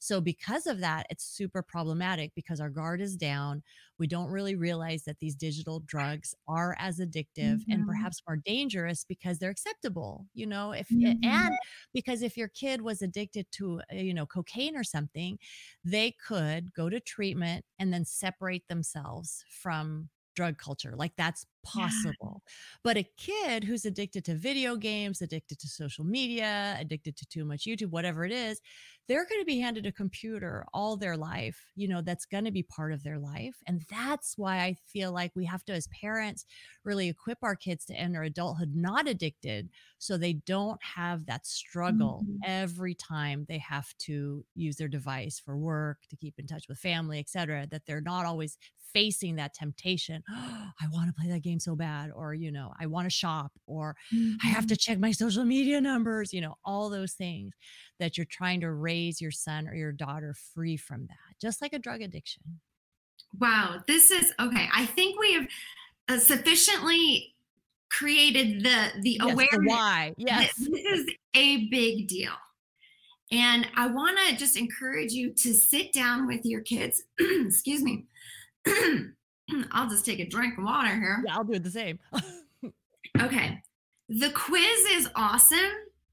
So 0.00 0.20
because 0.20 0.66
of 0.66 0.80
that, 0.80 1.06
it's 1.10 1.24
super 1.24 1.62
problematic 1.62 2.32
because 2.34 2.58
our 2.58 2.70
guard 2.70 3.02
is 3.02 3.16
down. 3.16 3.62
We 3.98 4.06
don't 4.06 4.30
really 4.30 4.56
realize 4.56 5.04
that 5.04 5.18
these 5.20 5.34
digital 5.34 5.80
drugs 5.80 6.34
are 6.48 6.74
as 6.78 7.00
addictive 7.00 7.26
mm-hmm. 7.36 7.70
and 7.70 7.86
perhaps 7.86 8.22
more 8.26 8.38
dangerous 8.38 9.04
because 9.06 9.38
they're 9.38 9.50
acceptable, 9.50 10.26
you 10.32 10.46
know, 10.46 10.72
if 10.72 10.88
mm-hmm. 10.88 11.22
and 11.22 11.54
because 11.92 12.22
if 12.22 12.38
your 12.38 12.48
kid 12.48 12.80
was 12.80 13.02
addicted 13.02 13.46
to, 13.52 13.82
uh, 13.92 13.96
you 13.96 14.14
know, 14.14 14.24
cocaine 14.24 14.74
or 14.74 14.84
something, 14.84 15.38
they 15.84 16.16
could 16.26 16.72
go 16.72 16.88
to 16.88 16.98
treatment 16.98 17.66
and 17.78 17.92
then 17.92 18.06
separate 18.06 18.66
themselves 18.68 19.44
from 19.50 20.08
drug 20.40 20.56
culture. 20.56 20.94
Like 20.96 21.12
that's 21.18 21.44
possible. 21.62 22.42
Yeah. 22.46 22.52
But 22.82 22.96
a 22.96 23.06
kid 23.18 23.62
who's 23.62 23.84
addicted 23.84 24.24
to 24.24 24.34
video 24.34 24.74
games, 24.74 25.20
addicted 25.20 25.58
to 25.58 25.68
social 25.68 26.02
media, 26.02 26.78
addicted 26.80 27.14
to 27.18 27.26
too 27.26 27.44
much 27.44 27.64
YouTube, 27.64 27.90
whatever 27.90 28.24
it 28.24 28.32
is, 28.32 28.62
they're 29.06 29.26
going 29.26 29.40
to 29.40 29.44
be 29.44 29.58
handed 29.58 29.86
a 29.86 29.92
computer 29.92 30.64
all 30.72 30.96
their 30.96 31.16
life, 31.16 31.58
you 31.74 31.88
know, 31.88 32.00
that's 32.00 32.24
going 32.24 32.44
to 32.44 32.52
be 32.52 32.62
part 32.62 32.92
of 32.92 33.02
their 33.02 33.18
life. 33.18 33.56
And 33.66 33.82
that's 33.90 34.38
why 34.38 34.58
I 34.58 34.76
feel 34.86 35.12
like 35.12 35.32
we 35.34 35.44
have 35.46 35.64
to, 35.64 35.72
as 35.72 35.88
parents, 35.88 36.46
really 36.84 37.08
equip 37.08 37.38
our 37.42 37.56
kids 37.56 37.84
to 37.86 37.94
enter 37.94 38.22
adulthood 38.22 38.74
not 38.74 39.08
addicted 39.08 39.68
so 39.98 40.16
they 40.16 40.34
don't 40.34 40.80
have 40.82 41.26
that 41.26 41.44
struggle 41.44 42.24
mm-hmm. 42.24 42.36
every 42.46 42.94
time 42.94 43.46
they 43.48 43.58
have 43.58 43.92
to 43.98 44.44
use 44.54 44.76
their 44.76 44.88
device 44.88 45.40
for 45.44 45.58
work, 45.58 45.98
to 46.08 46.16
keep 46.16 46.38
in 46.38 46.46
touch 46.46 46.68
with 46.68 46.78
family, 46.78 47.18
etc. 47.18 47.66
that 47.70 47.82
they're 47.86 48.00
not 48.00 48.24
always 48.24 48.56
facing 48.92 49.36
that 49.36 49.54
temptation. 49.54 50.22
Oh, 50.30 50.66
I 50.80 50.86
want 50.92 51.08
to 51.08 51.20
play 51.20 51.30
that 51.30 51.42
game 51.42 51.60
so 51.60 51.76
bad, 51.76 52.10
or, 52.14 52.34
you 52.34 52.52
know, 52.52 52.72
I 52.80 52.86
want 52.86 53.06
to 53.06 53.10
shop, 53.10 53.52
or 53.66 53.96
mm-hmm. 54.14 54.34
I 54.42 54.48
have 54.48 54.66
to 54.68 54.74
mm-hmm. 54.74 54.92
check 54.92 54.98
my 54.98 55.12
social 55.12 55.44
media 55.44 55.80
numbers, 55.80 56.32
you 56.32 56.40
know, 56.40 56.54
all 56.64 56.90
those 56.90 57.12
things 57.12 57.52
that 57.98 58.16
you're 58.16 58.26
trying 58.30 58.60
to 58.60 58.72
raise 58.72 59.20
your 59.20 59.30
son 59.30 59.68
or 59.68 59.74
your 59.74 59.92
daughter 59.92 60.34
free 60.54 60.76
from 60.76 61.06
that, 61.06 61.40
just 61.40 61.60
like 61.60 61.72
a 61.72 61.78
drug 61.78 62.02
addiction. 62.02 62.42
Wow. 63.38 63.82
This 63.86 64.10
is 64.10 64.32
okay. 64.40 64.68
I 64.74 64.86
think 64.86 65.20
we 65.20 65.34
have 65.34 65.46
uh, 66.08 66.18
sufficiently 66.18 67.34
created 67.90 68.62
the 68.62 68.92
the 69.00 69.18
yes, 69.20 69.32
awareness 69.32 69.50
the 69.50 69.64
why 69.66 70.14
yes 70.16 70.54
this 70.56 70.84
is 70.84 71.06
a 71.34 71.68
big 71.68 72.06
deal 72.06 72.32
and 73.32 73.66
i 73.76 73.86
want 73.86 74.16
to 74.16 74.36
just 74.36 74.56
encourage 74.56 75.12
you 75.12 75.32
to 75.34 75.52
sit 75.52 75.92
down 75.92 76.26
with 76.26 76.40
your 76.44 76.60
kids 76.60 77.02
excuse 77.18 77.82
me 77.82 78.06
I'll 79.72 79.88
just 79.88 80.04
take 80.04 80.20
a 80.20 80.28
drink 80.28 80.58
of 80.58 80.64
water 80.64 80.94
here. 80.94 81.22
Yeah, 81.26 81.36
I'll 81.36 81.44
do 81.44 81.54
it 81.54 81.64
the 81.64 81.70
same. 81.70 81.98
okay. 83.20 83.62
The 84.08 84.30
quiz 84.30 84.80
is 84.92 85.08
awesome. 85.14 85.58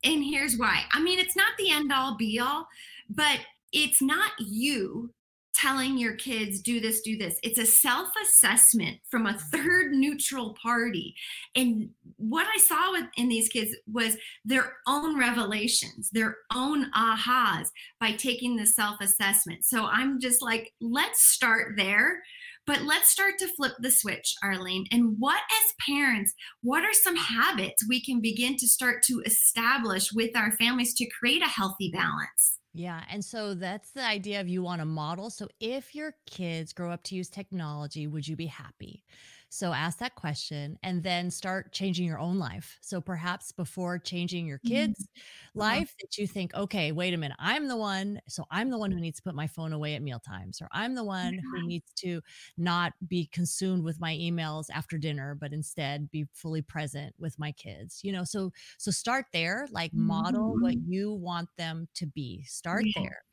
And 0.04 0.24
here's 0.24 0.58
why. 0.58 0.84
I 0.92 1.01
mean, 1.01 1.20
it's 1.20 1.36
not 1.36 1.54
the 1.58 1.72
end 1.72 1.92
all 1.92 2.16
be 2.16 2.39
all, 2.39 2.68
but 3.10 3.39
it's 3.72 4.01
not 4.01 4.32
you 4.39 5.12
telling 5.58 5.98
your 5.98 6.13
kids 6.13 6.62
do 6.62 6.80
this 6.80 7.02
do 7.02 7.17
this 7.17 7.39
it's 7.41 7.58
a 7.58 7.65
self 7.65 8.10
assessment 8.24 9.00
from 9.10 9.26
a 9.26 9.34
mm-hmm. 9.34 9.58
third 9.58 9.91
neutral 9.91 10.56
party 10.62 11.15
and 11.56 11.89
what 12.17 12.45
i 12.54 12.60
saw 12.60 12.91
with, 12.91 13.06
in 13.17 13.28
these 13.28 13.50
kids 13.50 13.76
was 13.91 14.17
their 14.45 14.74
own 14.86 15.17
revelations 15.17 16.12
their 16.12 16.38
own 16.54 16.91
ahas 16.91 17.69
by 18.00 18.12
taking 18.12 18.56
the 18.56 18.67
self 18.67 19.02
assessment 19.02 19.65
so 19.65 19.86
i'm 19.86 20.19
just 20.19 20.43
like 20.43 20.72
let's 20.80 21.24
start 21.24 21.74
there 21.76 22.22
but 22.67 22.84
let's 22.84 23.10
start 23.10 23.39
to 23.39 23.47
flip 23.47 23.71
the 23.80 23.89
switch, 23.89 24.36
Arlene. 24.43 24.86
And 24.91 25.15
what, 25.17 25.39
as 25.39 25.73
parents, 25.89 26.36
what 26.62 26.84
are 26.84 26.93
some 26.93 27.15
habits 27.15 27.88
we 27.88 28.03
can 28.03 28.21
begin 28.21 28.58
to 28.58 28.67
start 28.67 29.01
to 29.03 29.23
establish 29.25 30.12
with 30.12 30.36
our 30.36 30.51
families 30.51 30.93
to 30.95 31.08
create 31.08 31.41
a 31.41 31.47
healthy 31.47 31.89
balance? 31.89 32.60
Yeah. 32.73 33.01
And 33.10 33.25
so 33.25 33.56
that's 33.56 33.91
the 33.91 34.06
idea 34.06 34.41
of 34.41 34.47
you 34.47 34.62
want 34.62 34.82
to 34.82 34.86
model. 34.86 35.30
So 35.32 35.47
if 35.60 35.95
your 35.95 36.13
kids 36.27 36.73
grow 36.73 36.91
up 36.91 37.03
to 37.06 37.15
use 37.15 37.30
technology, 37.30 38.06
would 38.06 38.27
you 38.27 38.36
be 38.36 38.45
happy? 38.45 39.03
So 39.50 39.72
ask 39.72 39.98
that 40.00 40.16
question 40.16 40.78
and 40.84 41.02
then 41.02 41.32
start 41.32 41.72
changing 41.72 42.06
your 42.06 42.20
own 42.20 42.38
life. 42.38 42.78
So 42.82 43.00
perhaps 43.00 43.52
before 43.52 43.98
changing 43.98 44.46
your 44.46 44.58
mm-hmm. 44.60 44.74
kids' 44.74 45.04
mm-hmm. 45.04 45.60
life, 45.60 45.96
that 46.02 46.18
you 46.18 46.28
think, 46.28 46.54
okay, 46.54 46.92
wait 46.92 47.14
a 47.14 47.18
minute, 47.18 47.38
I'm 47.40 47.68
the 47.68 47.78
one. 47.78 48.20
So 48.28 48.44
I'm 48.52 48.70
the 48.70 48.78
one 48.78 48.92
who 48.92 49.00
needs 49.00 49.18
to 49.18 49.24
put 49.24 49.36
my 49.36 49.48
phone 49.48 49.74
away 49.74 49.96
at 49.96 50.02
meal 50.02 50.20
times, 50.20 50.62
or 50.62 50.68
I'm 50.72 50.96
the 50.96 51.04
one 51.04 51.34
yeah. 51.34 51.40
who 51.52 51.68
needs 51.68 51.92
to 51.98 52.22
not 52.58 52.94
be 53.08 53.28
consumed 53.32 53.84
with 53.84 54.00
my 54.00 54.14
emails 54.16 54.66
after 54.74 54.98
dinner, 54.98 55.36
but 55.40 55.54
instead 55.54 56.12
be 56.12 56.26
fully 56.34 56.62
present 56.62 57.16
with 57.18 57.40
my 57.40 57.52
kids. 57.54 58.02
You 58.04 58.12
know, 58.12 58.24
so 58.24 58.52
so 58.78 58.92
start 58.92 59.26
there, 59.32 59.68
like 59.72 59.94
model 59.94 60.54
mm-hmm. 60.54 60.64
what 60.64 60.76
you 60.86 61.14
want 61.14 61.50
them 61.58 61.88
to 61.96 62.06
be. 62.06 62.44
Start 62.44 62.84
yeah. 62.86 63.02
there. 63.02 63.24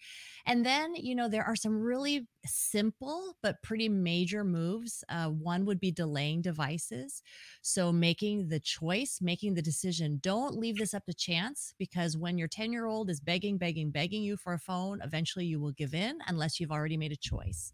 And 0.46 0.64
then, 0.64 0.94
you 0.94 1.14
know, 1.14 1.28
there 1.28 1.44
are 1.44 1.57
some 1.57 1.80
really 1.80 2.26
simple 2.44 3.35
but 3.42 3.62
pretty 3.62 3.88
major 3.88 4.44
moves. 4.44 5.02
Uh, 5.09 5.28
one 5.28 5.64
would 5.64 5.80
be 5.80 5.90
delaying 5.90 6.42
devices. 6.42 7.22
So 7.62 7.90
making 7.90 8.48
the 8.48 8.61
choice, 8.61 9.20
making 9.22 9.54
the 9.54 9.62
decision. 9.62 10.18
Don't 10.22 10.59
leave 10.59 10.76
this 10.76 10.92
up 10.92 11.07
to 11.07 11.14
chance 11.14 11.72
because 11.78 12.18
when 12.18 12.37
your 12.37 12.48
10 12.48 12.72
year 12.72 12.87
old 12.87 13.09
is 13.09 13.20
begging, 13.20 13.57
begging, 13.57 13.90
begging 13.90 14.22
you 14.22 14.37
for 14.37 14.52
a 14.52 14.59
phone, 14.59 15.00
eventually 15.02 15.46
you 15.46 15.59
will 15.59 15.72
give 15.72 15.94
in 15.94 16.18
unless 16.26 16.61
you've 16.61 16.72
already 16.72 16.98
made 16.98 17.12
a 17.12 17.16
choice. 17.16 17.72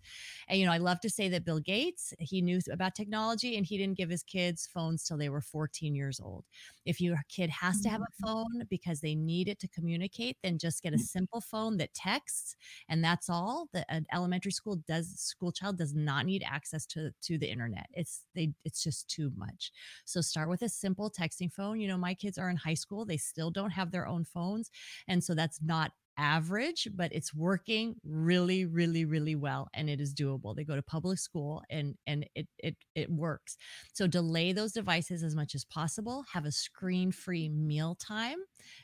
And, 0.48 0.58
you 0.58 0.66
know, 0.66 0.72
I 0.72 0.78
love 0.78 1.00
to 1.00 1.10
say 1.10 1.28
that 1.30 1.44
Bill 1.44 1.60
Gates, 1.60 2.14
he 2.20 2.40
knew 2.40 2.60
about 2.70 2.94
technology 2.94 3.56
and 3.56 3.66
he 3.66 3.78
didn't 3.78 3.96
give 3.96 4.10
his 4.10 4.22
kids 4.22 4.68
phones 4.72 5.04
till 5.04 5.18
they 5.18 5.28
were 5.28 5.40
14 5.40 5.94
years 5.94 6.20
old. 6.20 6.44
If 6.84 7.00
your 7.00 7.20
kid 7.28 7.50
has 7.50 7.80
to 7.80 7.88
have 7.88 8.00
a 8.00 8.22
mm. 8.22 8.26
phone 8.26 8.66
because 8.68 9.00
they 9.00 9.16
need 9.16 9.48
it 9.48 9.58
to 9.60 9.68
communicate, 9.68 10.36
then 10.42 10.58
just 10.58 10.82
get 10.82 10.92
a 10.92 10.96
mm. 10.96 11.00
simple 11.00 11.40
phone 11.40 11.76
that 11.78 11.94
texts 11.94 12.54
and 12.88 13.02
that's 13.04 13.28
all. 13.28 13.68
that 13.72 13.86
an 13.88 14.06
elementary 14.12 14.52
school 14.52 14.76
does 14.88 15.18
school 15.18 15.52
child 15.52 15.78
does 15.78 15.94
not 15.94 16.26
need 16.26 16.42
access 16.46 16.86
to 16.86 17.12
to 17.22 17.38
the 17.38 17.50
internet. 17.50 17.86
It's 17.92 18.26
they 18.34 18.52
it's 18.64 18.82
just 18.82 19.08
too 19.08 19.32
much. 19.36 19.72
So 20.04 20.20
start 20.20 20.48
with 20.48 20.62
a 20.62 20.68
simple 20.68 21.10
texting 21.10 21.52
phone. 21.52 21.80
You 21.80 21.88
know, 21.88 21.98
my 21.98 22.14
kids 22.14 22.38
are 22.38 22.50
in 22.50 22.56
high 22.56 22.74
school; 22.74 23.04
they 23.04 23.16
still 23.16 23.50
don't 23.50 23.70
have 23.70 23.90
their 23.90 24.06
own 24.06 24.24
phones, 24.24 24.70
and 25.08 25.22
so 25.22 25.34
that's 25.34 25.60
not 25.62 25.92
average, 26.20 26.86
but 26.94 27.10
it's 27.12 27.34
working 27.34 27.96
really, 28.04 28.66
really, 28.66 29.06
really 29.06 29.34
well, 29.34 29.68
and 29.74 29.88
it 29.88 30.00
is 30.00 30.14
doable. 30.14 30.54
They 30.54 30.64
go 30.64 30.76
to 30.76 30.82
public 30.82 31.18
school, 31.18 31.62
and 31.70 31.94
and 32.06 32.26
it 32.34 32.46
it 32.58 32.76
it 32.94 33.10
works. 33.10 33.56
So 33.94 34.06
delay 34.06 34.52
those 34.52 34.72
devices 34.72 35.22
as 35.22 35.34
much 35.34 35.54
as 35.54 35.64
possible. 35.64 36.24
Have 36.32 36.44
a 36.44 36.52
screen-free 36.52 37.48
meal 37.48 37.96
time. 37.96 38.36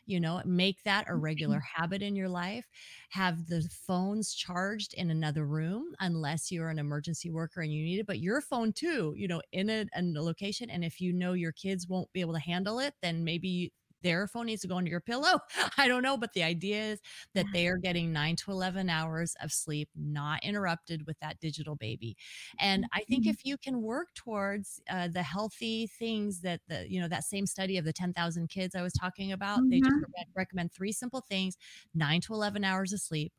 You 0.07 0.19
know, 0.19 0.41
make 0.47 0.83
that 0.85 1.05
a 1.09 1.15
regular 1.15 1.59
mm-hmm. 1.59 1.83
habit 1.83 2.03
in 2.03 2.17
your 2.17 2.31
life. 2.31 2.65
Have 3.11 3.47
the 3.47 3.69
phones 3.87 4.33
charged 4.33 4.95
in 4.95 5.11
another 5.11 5.45
room 5.45 5.85
unless 6.01 6.51
you're 6.51 6.71
an 6.71 6.79
emergency 6.79 7.31
worker 7.31 7.61
and 7.61 7.73
you 7.73 7.85
need 7.85 8.01
it, 8.01 8.07
but 8.07 8.21
your 8.21 8.41
phone 8.41 8.73
too. 8.73 9.13
You 9.17 9.29
know, 9.29 9.43
in 9.53 9.69
a, 9.69 9.85
in 9.95 10.17
a 10.17 10.23
location, 10.23 10.71
and 10.71 10.83
if 10.83 11.01
you 11.01 11.13
know 11.13 11.35
your 11.35 11.53
kids 11.53 11.87
won't 11.87 12.13
be 12.15 12.23
able 12.23 12.35
to 12.35 12.41
handle 12.41 12.79
it, 12.79 12.95
then 13.03 13.25
maybe 13.25 13.73
their 14.03 14.27
phone 14.27 14.47
needs 14.47 14.63
to 14.63 14.69
go 14.69 14.77
under 14.77 14.91
your 14.91 15.01
pillow. 15.01 15.39
I 15.79 15.89
don't 15.89 16.03
know, 16.03 16.17
but 16.17 16.33
the 16.33 16.43
idea 16.43 16.83
is 16.83 17.01
that 17.35 17.47
they 17.53 17.67
are 17.67 17.77
getting 17.77 18.13
nine 18.13 18.37
to 18.37 18.51
11 18.51 18.89
hours 18.89 19.35
of 19.41 19.53
sleep, 19.53 19.89
not 19.97 20.45
interrupted 20.45 21.07
with 21.07 21.19
that 21.21 21.41
digital 21.41 21.77
baby. 21.77 22.17
And 22.59 22.87
I 22.93 23.03
think 23.03 23.23
mm-hmm. 23.23 23.31
if 23.31 23.45
you 23.45 23.57
can 23.57 23.83
work 23.83 24.09
towards 24.15 24.81
uh, 24.91 25.09
the 25.09 25.23
healthy 25.23 25.87
things 25.87 26.41
that 26.43 26.61
the, 26.69 26.87
you 26.89 27.01
know, 27.01 27.09
that 27.09 27.25
same 27.25 27.47
study 27.47 27.79
of 27.79 27.85
the 27.85 27.93
10,000 27.93 28.49
kids 28.49 28.75
I 28.75 28.83
was 28.83 28.93
talking 28.93 29.33
about, 29.33 29.61
mm-hmm. 29.61 29.71
they 29.71 29.81
just 29.81 29.91
mm-hmm. 29.91 30.23
recommend 30.35 30.73
three 30.73 30.93
simple 30.93 31.21
things 31.21 31.57
nine 31.95 32.21
to 32.23 32.35
11 32.35 32.65
hours 32.65 32.93
of 32.93 33.01
sleep, 33.01 33.33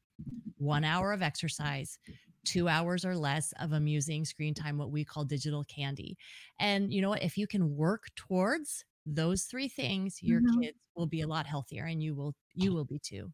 one 0.57 0.83
hour 0.83 1.13
of 1.13 1.21
exercise, 1.21 1.99
two 2.47 2.69
hours 2.69 3.03
or 3.03 3.15
less 3.15 3.53
of 3.59 3.73
amusing 3.73 4.23
screen 4.23 4.53
time, 4.53 4.77
what 4.77 4.89
we 4.89 5.03
call 5.03 5.25
digital 5.25 5.63
candy. 5.65 6.17
And 6.59 6.93
you 6.93 7.01
know 7.01 7.09
what? 7.09 7.21
If 7.21 7.37
you 7.37 7.45
can 7.45 7.75
work 7.75 8.07
towards 8.15 8.85
those 9.07 9.43
three 9.43 9.67
things, 9.67 10.17
your 10.21 10.41
mm-hmm. 10.41 10.61
kids 10.61 10.77
will 10.95 11.07
be 11.07 11.21
a 11.21 11.27
lot 11.27 11.45
healthier 11.45 11.85
and 11.85 12.03
you 12.03 12.15
will 12.15 12.35
you 12.53 12.73
will 12.73 12.85
be 12.85 12.99
too. 12.99 13.31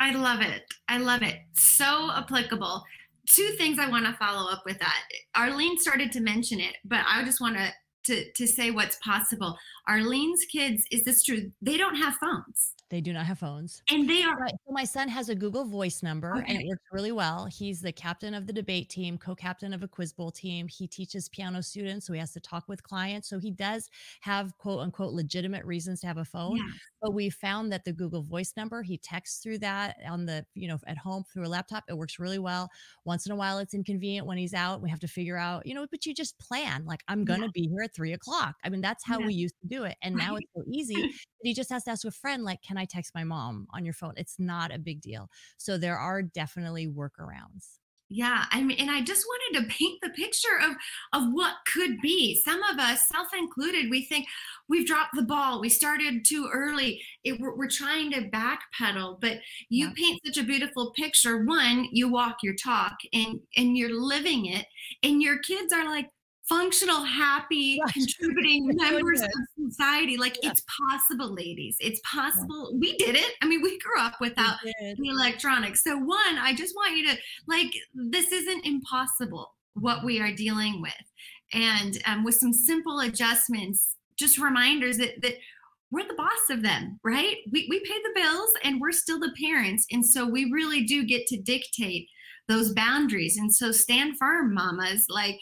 I 0.00 0.12
love 0.14 0.40
it. 0.40 0.62
I 0.88 0.98
love 0.98 1.22
it. 1.22 1.36
So 1.54 2.10
applicable. 2.12 2.82
Two 3.28 3.48
things 3.56 3.78
I 3.78 3.88
want 3.88 4.04
to 4.06 4.12
follow 4.14 4.50
up 4.50 4.62
with 4.66 4.78
that. 4.80 4.98
Arlene 5.36 5.78
started 5.78 6.10
to 6.12 6.20
mention 6.20 6.58
it, 6.58 6.74
but 6.84 7.00
I 7.06 7.22
just 7.22 7.40
want 7.40 7.56
to 7.56 7.72
to 8.04 8.30
to 8.32 8.46
say 8.46 8.70
what's 8.70 8.96
possible. 8.96 9.56
Arlene's 9.88 10.44
kids, 10.50 10.84
is 10.90 11.04
this 11.04 11.22
true? 11.22 11.50
They 11.60 11.76
don't 11.76 11.96
have 11.96 12.14
phones. 12.16 12.74
They 12.92 13.00
do 13.00 13.14
not 13.14 13.24
have 13.24 13.38
phones. 13.38 13.82
And 13.90 14.08
they 14.08 14.22
are 14.22 14.36
right. 14.36 14.52
So 14.66 14.72
my 14.72 14.84
son 14.84 15.08
has 15.08 15.30
a 15.30 15.34
Google 15.34 15.64
Voice 15.64 16.02
number 16.02 16.36
okay. 16.36 16.44
and 16.46 16.62
it 16.62 16.66
works 16.68 16.84
really 16.92 17.10
well. 17.10 17.46
He's 17.46 17.80
the 17.80 17.90
captain 17.90 18.34
of 18.34 18.46
the 18.46 18.52
debate 18.52 18.90
team, 18.90 19.16
co-captain 19.16 19.72
of 19.72 19.82
a 19.82 19.88
quiz 19.88 20.12
bowl 20.12 20.30
team. 20.30 20.68
He 20.68 20.86
teaches 20.86 21.28
piano 21.30 21.62
students, 21.62 22.06
so 22.06 22.12
he 22.12 22.18
has 22.18 22.32
to 22.34 22.40
talk 22.40 22.68
with 22.68 22.82
clients. 22.82 23.30
So 23.30 23.38
he 23.38 23.50
does 23.50 23.88
have 24.20 24.56
quote 24.58 24.80
unquote 24.80 25.14
legitimate 25.14 25.64
reasons 25.64 26.00
to 26.00 26.06
have 26.06 26.18
a 26.18 26.24
phone. 26.24 26.56
Yes. 26.56 26.66
But 27.02 27.14
we 27.14 27.30
found 27.30 27.72
that 27.72 27.84
the 27.84 27.92
Google 27.92 28.22
Voice 28.22 28.52
number, 28.56 28.82
he 28.82 28.96
texts 28.96 29.42
through 29.42 29.58
that 29.58 29.96
on 30.08 30.24
the, 30.24 30.46
you 30.54 30.68
know, 30.68 30.78
at 30.86 30.98
home 30.98 31.24
through 31.32 31.46
a 31.46 31.48
laptop. 31.48 31.84
It 31.88 31.96
works 31.96 32.18
really 32.18 32.38
well. 32.38 32.70
Once 33.04 33.26
in 33.26 33.32
a 33.32 33.36
while, 33.36 33.58
it's 33.58 33.74
inconvenient 33.74 34.26
when 34.26 34.38
he's 34.38 34.54
out. 34.54 34.80
We 34.80 34.90
have 34.90 35.00
to 35.00 35.08
figure 35.08 35.36
out, 35.36 35.66
you 35.66 35.74
know, 35.74 35.86
but 35.90 36.06
you 36.06 36.14
just 36.14 36.38
plan 36.38 36.84
like 36.86 37.00
I'm 37.08 37.24
gonna 37.24 37.46
yeah. 37.46 37.52
be 37.54 37.68
here 37.68 37.82
at 37.82 37.94
three 37.94 38.12
o'clock. 38.12 38.54
I 38.64 38.68
mean, 38.68 38.80
that's 38.80 39.04
how 39.04 39.18
yeah. 39.18 39.26
we 39.26 39.34
used 39.34 39.56
to 39.62 39.68
do 39.68 39.84
it. 39.84 39.96
And 40.02 40.16
right. 40.16 40.28
now 40.28 40.36
it's 40.36 40.50
so 40.54 40.62
easy. 40.70 41.12
he 41.42 41.54
just 41.54 41.70
has 41.70 41.84
to 41.84 41.90
ask 41.90 42.04
a 42.04 42.10
friend, 42.10 42.44
like, 42.44 42.62
can 42.62 42.78
I 42.78 42.84
text 42.84 43.12
my 43.14 43.24
mom? 43.24 43.66
on 43.72 43.84
your 43.84 43.94
phone. 43.94 44.14
It's 44.16 44.38
not 44.38 44.74
a 44.74 44.78
big 44.78 45.00
deal. 45.00 45.28
So 45.56 45.78
there 45.78 45.98
are 45.98 46.22
definitely 46.22 46.86
workarounds. 46.86 47.78
Yeah, 48.14 48.44
I 48.50 48.62
mean, 48.62 48.76
and 48.78 48.90
I 48.90 49.00
just 49.00 49.24
wanted 49.26 49.60
to 49.60 49.74
paint 49.74 49.98
the 50.02 50.10
picture 50.10 50.58
of 50.62 50.72
of 51.14 51.32
what 51.32 51.54
could 51.72 51.98
be. 52.02 52.40
Some 52.44 52.62
of 52.64 52.78
us, 52.78 53.08
self 53.08 53.28
included, 53.36 53.90
we 53.90 54.04
think 54.04 54.26
we've 54.68 54.86
dropped 54.86 55.14
the 55.14 55.22
ball. 55.22 55.60
We 55.60 55.70
started 55.70 56.24
too 56.24 56.48
early. 56.52 57.00
It, 57.24 57.40
we're, 57.40 57.56
we're, 57.56 57.68
trying 57.68 58.10
to 58.12 58.28
backpedal, 58.28 59.18
but 59.20 59.38
you 59.70 59.86
yeah. 59.86 59.92
paint 59.96 60.20
such 60.26 60.36
a 60.36 60.46
beautiful 60.46 60.90
picture. 60.90 61.44
One, 61.44 61.88
you 61.90 62.10
walk 62.10 62.38
your 62.42 62.54
talk, 62.54 62.96
and 63.14 63.40
and 63.56 63.78
you're 63.78 63.98
living 63.98 64.46
it, 64.46 64.66
and 65.02 65.22
your 65.22 65.38
kids 65.38 65.72
are 65.72 65.86
like, 65.86 66.10
functional, 66.48 67.02
happy, 67.02 67.80
contributing 67.92 68.70
members 68.74 69.22
of 69.22 69.30
society. 69.72 70.16
Like 70.16 70.36
yeah. 70.42 70.50
it's 70.50 70.62
possible, 70.88 71.34
ladies. 71.34 71.76
It's 71.80 72.00
possible. 72.00 72.70
Yeah. 72.72 72.78
We 72.80 72.96
did 72.96 73.16
it. 73.16 73.34
I 73.42 73.46
mean, 73.46 73.62
we 73.62 73.78
grew 73.78 74.00
up 74.00 74.14
without 74.20 74.56
the 74.62 75.08
electronics. 75.08 75.82
So 75.82 75.96
one, 75.96 76.38
I 76.38 76.54
just 76.54 76.74
want 76.74 76.96
you 76.96 77.08
to 77.08 77.16
like 77.48 77.72
this 77.94 78.32
isn't 78.32 78.66
impossible 78.66 79.54
what 79.74 80.04
we 80.04 80.20
are 80.20 80.32
dealing 80.32 80.82
with. 80.82 80.92
And 81.52 81.98
um, 82.06 82.24
with 82.24 82.34
some 82.34 82.52
simple 82.52 83.00
adjustments, 83.00 83.96
just 84.18 84.38
reminders 84.38 84.98
that 84.98 85.20
that 85.22 85.34
we're 85.90 86.08
the 86.08 86.14
boss 86.14 86.48
of 86.50 86.62
them, 86.62 86.98
right? 87.04 87.36
We, 87.50 87.66
we 87.68 87.80
pay 87.80 87.98
the 88.02 88.12
bills 88.14 88.50
and 88.64 88.80
we're 88.80 88.92
still 88.92 89.20
the 89.20 89.34
parents. 89.38 89.86
And 89.92 90.04
so 90.04 90.26
we 90.26 90.50
really 90.50 90.84
do 90.84 91.04
get 91.04 91.26
to 91.26 91.36
dictate 91.36 92.08
those 92.48 92.72
boundaries. 92.72 93.36
And 93.36 93.54
so 93.54 93.70
stand 93.72 94.16
firm, 94.18 94.54
mamas. 94.54 95.04
Like 95.10 95.38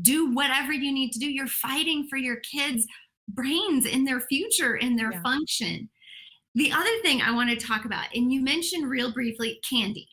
do 0.00 0.32
whatever 0.32 0.72
you 0.72 0.92
need 0.92 1.12
to 1.12 1.18
do. 1.18 1.30
You're 1.30 1.46
fighting 1.46 2.06
for 2.08 2.16
your 2.16 2.36
kids' 2.36 2.86
brains 3.34 3.86
in 3.86 4.04
their 4.04 4.20
future, 4.20 4.76
in 4.76 4.96
their 4.96 5.12
yeah. 5.12 5.22
function. 5.22 5.88
The 6.54 6.72
other 6.72 6.90
thing 7.02 7.22
I 7.22 7.32
want 7.32 7.50
to 7.50 7.66
talk 7.66 7.84
about, 7.84 8.06
and 8.14 8.32
you 8.32 8.42
mentioned 8.42 8.90
real 8.90 9.12
briefly 9.12 9.60
candy. 9.68 10.08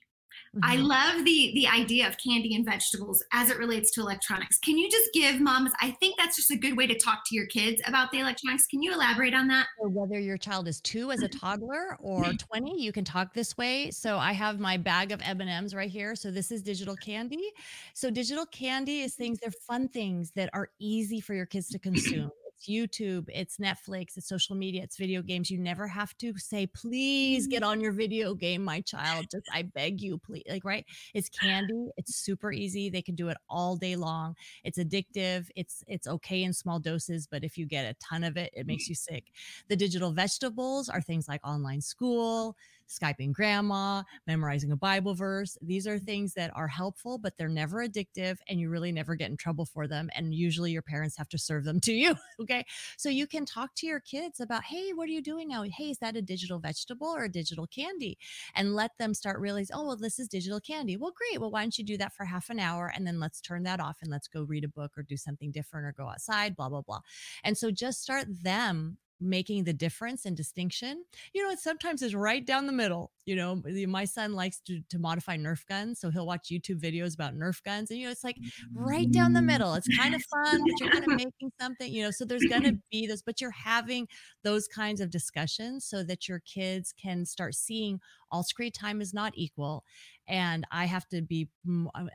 Mm-hmm. 0.56 0.72
I 0.72 0.76
love 0.78 1.26
the 1.26 1.52
the 1.54 1.68
idea 1.68 2.08
of 2.08 2.16
candy 2.18 2.56
and 2.56 2.66
vegetables 2.66 3.24
as 3.34 3.50
it 3.50 3.58
relates 3.58 3.92
to 3.92 4.02
electronics. 4.02 4.58
Can 4.60 4.78
you 4.78 4.90
just 4.90 5.10
give 5.14 5.40
moms? 5.40 5.72
I 5.82 5.92
think 6.00 6.16
that's 6.18 6.36
just 6.36 6.52
a 6.52 6.56
good 6.56 6.78
way 6.78 6.88
to 6.88 6.98
talk 6.98 7.20
to 7.28 7.36
your 7.36 7.48
kids 7.48 7.82
about 7.86 8.12
the 8.12 8.20
electronics. 8.20 8.66
Can 8.66 8.82
you 8.82 8.94
elaborate 8.94 9.34
on 9.34 9.48
that? 9.50 9.68
Or 9.78 9.90
whether 9.90 10.20
your 10.20 10.38
child 10.38 10.68
is 10.68 10.80
two 10.82 11.12
as 11.12 11.22
a 11.22 11.28
toddler 11.40 11.98
or 12.00 12.24
20, 12.34 12.82
you 12.82 12.92
can 12.92 13.04
talk 13.04 13.34
this 13.34 13.58
way. 13.58 13.92
So 13.92 14.18
I 14.18 14.32
have 14.32 14.60
my 14.60 14.78
bag 14.78 15.12
of 15.12 15.22
M&Ms 15.22 15.76
right 15.76 15.90
here. 15.90 16.16
So 16.16 16.32
this 16.32 16.52
is 16.52 16.62
digital 16.62 16.96
candy. 16.96 17.52
So 17.94 18.10
digital 18.10 18.46
candy 18.46 19.02
is 19.02 19.16
things, 19.16 19.40
they're 19.40 19.52
fun 19.52 19.88
things 19.90 20.32
that 20.36 20.50
are 20.54 20.70
easy 20.80 21.20
for 21.20 21.34
your 21.34 21.46
kids 21.46 21.68
to 21.70 21.80
consume 21.80 22.32
it's 22.58 22.68
YouTube, 22.68 23.26
it's 23.34 23.58
Netflix, 23.58 24.18
it's 24.18 24.28
social 24.28 24.56
media, 24.56 24.84
it's 24.84 24.98
video 24.98 25.22
games. 25.22 25.50
You 25.50 25.60
never 25.60 25.88
have 25.88 26.18
to 26.18 26.38
say, 26.38 26.68
please 26.68 27.44
mm-hmm. 27.44 27.52
get 27.52 27.64
on 27.64 27.82
your 27.82 27.92
video 27.92 28.34
game, 28.34 28.64
my 28.64 28.82
child. 28.82 29.28
Just 29.32 29.46
I 29.54 29.64
beg 29.64 30.02
you, 30.02 30.18
please. 30.18 30.44
Like, 30.50 30.66
right? 30.66 30.86
It's 31.14 31.30
candy. 31.30 31.90
It's 31.98 32.16
super 32.16 32.52
easy. 32.52 32.90
They 32.90 33.02
can 33.02 33.16
do 33.16 33.30
it 33.30 33.38
all 33.50 33.76
day 33.76 33.96
long. 33.96 34.36
It's 34.64 34.80
addictive. 34.80 35.48
It's 35.56 35.84
it's 35.88 36.08
okay 36.08 36.44
in 36.44 36.54
small 36.54 36.80
doses, 36.80 37.28
but 37.30 37.44
if 37.44 37.58
you 37.58 37.66
get 37.66 37.86
a 37.86 37.96
ton 37.96 38.24
of 38.24 38.38
it, 38.38 38.52
it 38.54 38.66
makes 38.66 38.86
mm-hmm. 38.86 38.92
you 38.92 38.96
sick. 38.96 39.26
The 39.68 39.76
digital 39.76 40.12
vegetables 40.12 40.90
are 40.90 41.02
things 41.02 41.28
like 41.28 41.46
online 41.46 41.82
school, 41.82 42.56
Skyping 42.88 43.34
grandma, 43.34 44.04
memorizing 44.26 44.72
a 44.72 44.78
Bible 44.78 45.14
verse. 45.14 45.58
These 45.62 45.88
are 45.88 46.00
things 46.00 46.34
that 46.34 46.52
are 46.56 46.68
helpful, 46.68 47.18
but 47.18 47.34
they're 47.38 47.50
never 47.50 47.86
addictive 47.86 48.38
and 48.48 48.60
you 48.60 48.70
really 48.70 48.92
never 48.92 49.16
get 49.16 49.30
in 49.30 49.38
trouble 49.38 49.66
for 49.66 49.88
them. 49.88 50.10
And 50.16 50.34
usually 50.34 50.72
your 50.72 50.82
parents 50.82 51.18
have 51.18 51.30
to 51.30 51.38
serve 51.38 51.66
them 51.66 51.80
to 51.88 51.94
you. 51.94 52.16
Okay. 52.42 52.66
So 52.98 53.10
you 53.10 53.28
can 53.28 53.46
talk 53.46 53.76
to 53.76 53.88
your 53.88 54.00
kids 54.00 54.40
about, 54.40 54.64
hey, 54.64 54.92
what 54.94 55.10
are 55.10 55.12
you 55.12 55.22
doing 55.22 55.48
now? 55.48 55.64
Hey, 55.64 55.90
is 55.90 55.98
that 56.00 56.16
a 56.16 56.22
digital 56.22 56.60
vegetable 56.60 57.08
or 57.08 57.26
a 57.26 57.32
digital 57.32 57.68
candy? 57.68 58.18
And 58.56 58.76
let 58.76 58.92
them 58.98 59.14
start 59.14 59.40
realizing, 59.40 59.76
oh, 59.76 59.86
well, 59.86 59.98
this 59.98 60.20
is 60.20 60.28
digital 60.28 60.60
candy. 60.60 60.98
Well, 60.98 61.14
great. 61.16 61.42
Well, 61.42 61.52
why 61.52 61.64
don't 61.64 61.78
you 61.78 61.84
do 61.84 61.98
that 61.98 62.14
for 62.14 62.26
half 62.26 62.50
an 62.50 62.60
hour 62.60 62.92
and 62.96 63.06
then 63.06 63.20
let's 63.20 63.42
turn 63.42 63.64
that 63.64 63.80
off 63.80 63.98
and 64.02 64.10
let's 64.10 64.28
go 64.28 64.44
read 64.44 64.64
a 64.64 64.70
book 64.70 64.92
or 64.98 65.04
do 65.04 65.18
something 65.18 65.52
different 65.52 65.86
or 65.86 65.92
go 65.92 66.08
outside, 66.08 66.56
blah, 66.56 66.70
blah, 66.70 66.82
blah. 66.82 67.02
And 67.44 67.58
so 67.58 67.72
just 67.72 68.02
start 68.02 68.28
them 68.44 68.98
making 69.20 69.64
the 69.64 69.74
difference 69.74 70.26
and 70.26 70.38
distinction 70.38 71.04
you 71.34 71.44
know 71.44 71.52
it 71.52 71.60
sometimes 71.60 72.02
is 72.02 72.14
right 72.14 72.46
down 72.46 72.68
the 72.68 72.72
middle 72.72 73.12
you 73.26 73.36
know 73.36 73.62
my 73.88 74.06
son 74.06 74.34
likes 74.34 74.60
to, 74.60 74.80
to 74.90 75.00
modify 75.00 75.36
nerf 75.36 75.66
guns 75.68 76.00
so 76.00 76.10
he'll 76.10 76.26
watch 76.26 76.50
youtube 76.50 76.80
videos 76.80 77.16
about 77.16 77.36
nerf 77.36 77.64
guns 77.64 77.90
and 77.90 78.00
you 78.00 78.06
know 78.06 78.12
it's 78.12 78.24
like 78.24 78.38
right 78.74 79.12
down 79.12 79.34
the 79.34 79.42
middle 79.42 79.74
it's 79.74 79.88
kind 79.98 80.14
of 80.14 80.22
fun 80.24 80.62
but 80.62 80.80
you're 80.80 80.92
kind 80.92 81.04
of 81.04 81.16
making 81.16 81.52
something 81.60 81.92
you 81.92 82.04
know 82.04 82.12
so 82.12 82.26
there's 82.26 82.46
going 82.50 82.64
to 82.64 82.78
be 82.92 83.08
this 83.08 83.22
but 83.22 83.42
you're 83.42 83.52
having 83.52 84.08
those 84.44 84.68
kinds 84.68 85.02
of 85.02 85.10
discussions 85.10 85.86
so 85.86 86.04
that 86.04 86.28
your 86.28 86.40
kids 86.40 86.94
can 87.02 87.26
start 87.26 87.56
seeing 87.56 88.00
all 88.32 88.44
screen 88.44 88.72
time 88.72 89.02
is 89.02 89.14
not 89.14 89.34
equal 89.36 89.84
and 90.28 90.66
i 90.72 90.86
have 90.86 91.08
to 91.08 91.22
be 91.22 91.50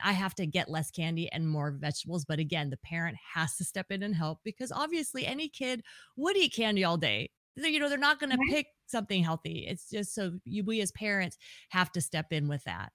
i 0.04 0.12
have 0.12 0.34
to 0.34 0.46
get 0.46 0.70
less 0.70 0.90
candy 0.90 1.30
and 1.32 1.48
more 1.48 1.72
vegetables 1.72 2.24
but 2.24 2.38
again 2.38 2.70
the 2.70 2.76
parent 2.78 3.16
has 3.34 3.56
to 3.56 3.64
step 3.64 3.86
in 3.90 4.02
and 4.02 4.14
help 4.14 4.40
because 4.44 4.72
obviously 4.72 5.26
any 5.26 5.48
kid 5.48 5.82
would 6.16 6.36
eat 6.36 6.54
candy 6.54 6.84
all 6.84 6.96
day 6.96 7.30
you 7.56 7.78
know 7.78 7.88
they're 7.88 7.98
not 7.98 8.20
going 8.20 8.30
to 8.30 8.38
pick 8.50 8.66
something 8.86 9.22
healthy 9.22 9.66
it's 9.68 9.88
just 9.90 10.14
so 10.14 10.32
you 10.44 10.64
we 10.64 10.80
as 10.80 10.92
parents 10.92 11.36
have 11.70 11.90
to 11.92 12.00
step 12.00 12.32
in 12.32 12.48
with 12.48 12.64
that 12.64 12.92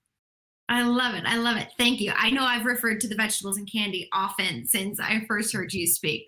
I 0.70 0.84
love 0.84 1.16
it. 1.16 1.24
I 1.26 1.38
love 1.38 1.56
it. 1.56 1.70
Thank 1.78 2.02
you. 2.02 2.12
I 2.16 2.30
know 2.30 2.44
I've 2.44 2.66
referred 2.66 3.00
to 3.02 3.08
the 3.08 3.16
vegetables 3.16 3.58
and 3.58 3.72
candy 3.72 4.10
often 4.12 4.68
since 4.68 5.00
I 5.00 5.24
first 5.26 5.54
heard 5.54 5.72
you 5.72 5.88
speak. 5.88 6.26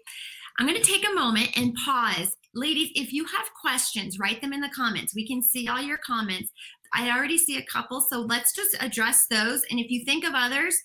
I'm 0.58 0.67
going 0.67 0.82
to 0.82 0.91
take 0.91 1.06
a 1.08 1.13
moment 1.13 1.58
and 1.58 1.75
pause. 1.86 2.36
Ladies, 2.56 2.89
if 2.95 3.13
you 3.13 3.25
have 3.25 3.47
questions, 3.62 4.17
write 4.17 4.41
them 4.41 4.54
in 4.54 4.62
the 4.62 4.69
comments. 4.75 5.13
We 5.13 5.28
can 5.28 5.41
see 5.41 5.67
all 5.67 5.82
your 5.82 5.99
comments. 6.06 6.52
I 6.93 7.10
already 7.12 7.38
see 7.38 7.58
a 7.58 7.65
couple, 7.65 8.02
so 8.02 8.21
let's 8.21 8.54
just 8.54 8.75
address 8.80 9.25
those. 9.30 9.62
And 9.69 9.80
if 9.80 9.89
you 9.89 10.04
think 10.06 10.25
of 10.25 10.34
others, 10.36 10.75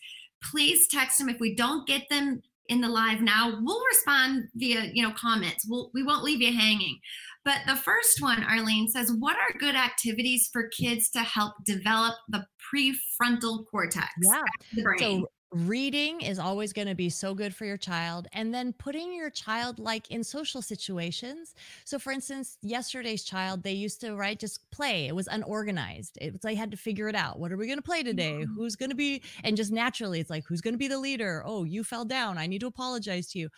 please 0.42 0.88
text 0.88 1.18
them. 1.18 1.28
If 1.28 1.40
we 1.40 1.54
don't 1.54 1.86
get 1.86 2.08
them 2.10 2.42
in 2.68 2.80
the 2.80 2.88
live 2.88 3.20
now, 3.20 3.58
we'll 3.60 3.84
respond 3.86 4.44
via 4.54 4.90
you 4.92 5.02
know 5.02 5.12
comments. 5.12 5.66
We'll 5.68 5.90
we 5.94 6.02
won't 6.02 6.24
leave 6.24 6.40
you 6.40 6.52
hanging. 6.52 6.98
But 7.44 7.58
the 7.66 7.76
first 7.76 8.22
one, 8.22 8.42
Arlene 8.42 8.88
says, 8.88 9.12
"What 9.12 9.36
are 9.36 9.58
good 9.58 9.74
activities 9.74 10.48
for 10.52 10.68
kids 10.68 11.10
to 11.10 11.20
help 11.20 11.52
develop 11.64 12.14
the 12.28 12.46
prefrontal 12.74 13.66
cortex?" 13.70 14.08
Yeah, 14.22 14.42
the 14.74 14.82
brain. 14.82 14.98
So 14.98 15.28
reading 15.52 16.20
is 16.20 16.38
always 16.38 16.72
going 16.72 16.88
to 16.88 16.94
be 16.94 17.09
so 17.09 17.33
good 17.33 17.54
for 17.54 17.64
your 17.64 17.76
child 17.76 18.26
and 18.33 18.52
then 18.52 18.72
putting 18.72 19.14
your 19.14 19.30
child 19.30 19.78
like 19.78 20.11
in 20.11 20.24
social 20.24 20.61
situations. 20.61 21.54
So 21.85 21.98
for 21.98 22.12
instance 22.12 22.59
yesterday's 22.61 23.22
child 23.22 23.62
they 23.62 23.72
used 23.72 24.00
to 24.00 24.16
write 24.16 24.40
just 24.40 24.68
play. 24.72 25.07
It 25.07 25.14
was 25.14 25.28
unorganized. 25.28 26.18
It 26.20 26.33
was 26.33 26.40
they 26.40 26.57
had 26.57 26.72
to 26.72 26.76
figure 26.76 27.09
it 27.09 27.14
out. 27.14 27.38
What 27.38 27.52
are 27.52 27.57
we 27.57 27.66
going 27.66 27.78
to 27.78 27.83
play 27.83 28.02
today? 28.02 28.33
Mm-hmm. 28.33 28.54
who's 28.54 28.74
going 28.74 28.90
to 28.90 28.96
be 28.96 29.22
and 29.44 29.57
just 29.57 29.70
naturally 29.70 30.18
it's 30.18 30.30
like 30.30 30.44
who's 30.48 30.61
going 30.61 30.74
to 30.74 30.78
be 30.78 30.88
the 30.88 30.98
leader? 30.98 31.42
Oh 31.46 31.62
you 31.64 31.85
fell 31.85 32.04
down. 32.04 32.37
I 32.37 32.46
need 32.46 32.61
to 32.61 32.66
apologize 32.66 33.28
to 33.28 33.38
you. 33.38 33.48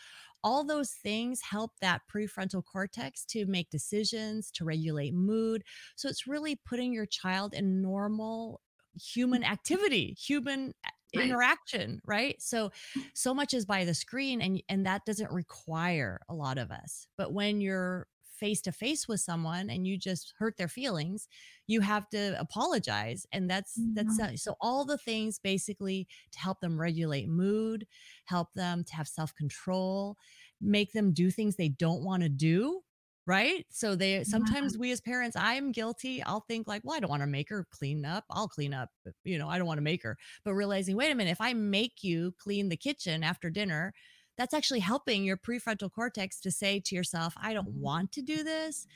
All 0.44 0.64
those 0.64 0.90
things 0.90 1.40
help 1.40 1.72
that 1.80 2.02
prefrontal 2.12 2.62
cortex 2.62 3.24
to 3.26 3.46
make 3.46 3.70
decisions 3.70 4.50
to 4.52 4.64
regulate 4.64 5.14
mood. 5.14 5.64
So 5.96 6.08
it's 6.08 6.26
really 6.26 6.56
putting 6.56 6.92
your 6.92 7.06
child 7.06 7.54
in 7.54 7.80
normal 7.80 8.60
human 8.98 9.44
activity 9.44 10.16
human 10.18 10.72
right. 11.14 11.24
interaction 11.26 12.00
right 12.04 12.40
so 12.40 12.70
so 13.14 13.34
much 13.34 13.54
is 13.54 13.64
by 13.64 13.84
the 13.84 13.94
screen 13.94 14.40
and 14.40 14.62
and 14.68 14.86
that 14.86 15.04
doesn't 15.04 15.30
require 15.30 16.20
a 16.28 16.34
lot 16.34 16.58
of 16.58 16.70
us 16.70 17.06
but 17.16 17.32
when 17.32 17.60
you're 17.60 18.06
face 18.36 18.60
to 18.60 18.72
face 18.72 19.08
with 19.08 19.20
someone 19.20 19.70
and 19.70 19.86
you 19.86 19.96
just 19.96 20.34
hurt 20.38 20.56
their 20.56 20.68
feelings 20.68 21.28
you 21.66 21.80
have 21.80 22.08
to 22.08 22.38
apologize 22.38 23.26
and 23.32 23.48
that's 23.48 23.78
mm-hmm. 23.78 23.94
that's 23.94 24.42
so 24.42 24.54
all 24.60 24.84
the 24.84 24.98
things 24.98 25.38
basically 25.38 26.06
to 26.30 26.38
help 26.38 26.60
them 26.60 26.78
regulate 26.78 27.28
mood 27.28 27.86
help 28.26 28.48
them 28.54 28.84
to 28.84 28.94
have 28.94 29.08
self 29.08 29.34
control 29.34 30.16
make 30.60 30.92
them 30.92 31.12
do 31.12 31.30
things 31.30 31.56
they 31.56 31.68
don't 31.68 32.04
want 32.04 32.22
to 32.22 32.28
do 32.28 32.82
right? 33.26 33.66
So 33.70 33.96
they 33.96 34.22
sometimes 34.24 34.78
we 34.78 34.92
as 34.92 35.00
parents, 35.00 35.36
I'm 35.36 35.72
guilty. 35.72 36.22
I'll 36.22 36.44
think 36.48 36.68
like, 36.68 36.82
well, 36.84 36.96
I 36.96 37.00
don't 37.00 37.10
want 37.10 37.22
to 37.22 37.26
make 37.26 37.48
her 37.50 37.66
clean 37.70 38.04
up. 38.04 38.24
I'll 38.30 38.48
clean 38.48 38.72
up. 38.72 38.90
You 39.24 39.38
know, 39.38 39.48
I 39.48 39.58
don't 39.58 39.66
want 39.66 39.78
to 39.78 39.82
make 39.82 40.02
her. 40.04 40.16
But 40.44 40.54
realizing, 40.54 40.96
wait 40.96 41.10
a 41.10 41.14
minute, 41.14 41.32
if 41.32 41.40
I 41.40 41.52
make 41.52 42.02
you 42.02 42.34
clean 42.38 42.68
the 42.68 42.76
kitchen 42.76 43.24
after 43.24 43.50
dinner, 43.50 43.92
that's 44.38 44.54
actually 44.54 44.80
helping 44.80 45.24
your 45.24 45.36
prefrontal 45.36 45.90
cortex 45.90 46.40
to 46.40 46.50
say 46.50 46.80
to 46.80 46.94
yourself, 46.94 47.34
I 47.40 47.52
don't 47.52 47.68
mm-hmm. 47.68 47.80
want 47.80 48.12
to 48.12 48.22
do 48.22 48.44
this 48.44 48.86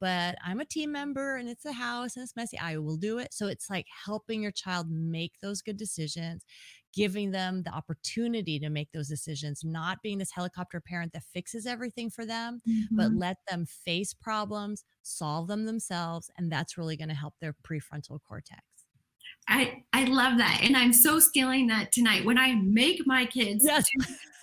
but 0.00 0.36
I'm 0.42 0.60
a 0.60 0.64
team 0.64 0.90
member 0.90 1.36
and 1.36 1.48
it's 1.48 1.66
a 1.66 1.72
house 1.72 2.16
and 2.16 2.22
it's 2.22 2.34
messy. 2.34 2.58
I 2.58 2.78
will 2.78 2.96
do 2.96 3.18
it. 3.18 3.34
So 3.34 3.48
it's 3.48 3.68
like 3.68 3.86
helping 4.06 4.42
your 4.42 4.50
child 4.50 4.90
make 4.90 5.34
those 5.40 5.60
good 5.60 5.76
decisions, 5.76 6.44
giving 6.92 7.30
them 7.30 7.62
the 7.62 7.70
opportunity 7.70 8.58
to 8.58 8.70
make 8.70 8.90
those 8.92 9.08
decisions, 9.08 9.62
not 9.64 10.02
being 10.02 10.18
this 10.18 10.32
helicopter 10.32 10.80
parent 10.80 11.12
that 11.12 11.22
fixes 11.32 11.66
everything 11.66 12.10
for 12.10 12.24
them, 12.24 12.60
mm-hmm. 12.68 12.96
but 12.96 13.12
let 13.12 13.36
them 13.48 13.66
face 13.66 14.14
problems, 14.14 14.84
solve 15.02 15.46
them 15.46 15.66
themselves. 15.66 16.30
And 16.36 16.50
that's 16.50 16.76
really 16.76 16.96
going 16.96 17.08
to 17.08 17.14
help 17.14 17.34
their 17.40 17.54
prefrontal 17.62 18.18
cortex. 18.26 18.62
I, 19.48 19.82
I 19.92 20.04
love 20.04 20.38
that. 20.38 20.60
And 20.62 20.76
I'm 20.76 20.92
so 20.92 21.18
stealing 21.18 21.66
that 21.68 21.92
tonight. 21.92 22.24
When 22.24 22.38
I 22.38 22.54
make 22.54 23.06
my 23.06 23.26
kids 23.26 23.64
yes 23.64 23.86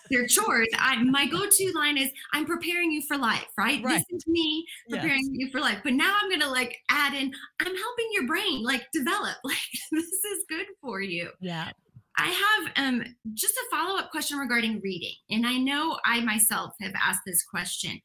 their 0.09 0.27
chores. 0.27 0.67
I 0.77 1.01
my 1.03 1.27
go-to 1.27 1.71
line 1.75 1.97
is 1.97 2.09
I'm 2.33 2.45
preparing 2.45 2.91
you 2.91 3.01
for 3.01 3.17
life, 3.17 3.47
right? 3.57 3.83
right. 3.83 4.03
Listen 4.09 4.19
to 4.19 4.31
me, 4.31 4.65
preparing 4.89 5.23
yes. 5.23 5.31
you 5.33 5.49
for 5.51 5.59
life. 5.59 5.79
But 5.83 5.93
now 5.93 6.15
I'm 6.21 6.29
gonna 6.29 6.49
like 6.51 6.77
add 6.89 7.13
in, 7.13 7.31
I'm 7.59 7.75
helping 7.75 8.07
your 8.11 8.27
brain 8.27 8.63
like 8.63 8.85
develop. 8.93 9.35
Like 9.47 9.57
this 9.91 10.05
is 10.05 10.43
good 10.49 10.65
for 10.81 11.01
you. 11.01 11.29
Yeah. 11.39 11.71
I 12.17 12.27
have 12.27 12.87
um, 12.87 13.03
just 13.33 13.55
a 13.55 13.65
follow 13.69 13.99
up 13.99 14.11
question 14.11 14.37
regarding 14.37 14.81
reading. 14.81 15.13
And 15.29 15.45
I 15.45 15.57
know 15.57 15.99
I 16.05 16.21
myself 16.21 16.73
have 16.81 16.93
asked 16.95 17.21
this 17.25 17.43
question. 17.43 18.01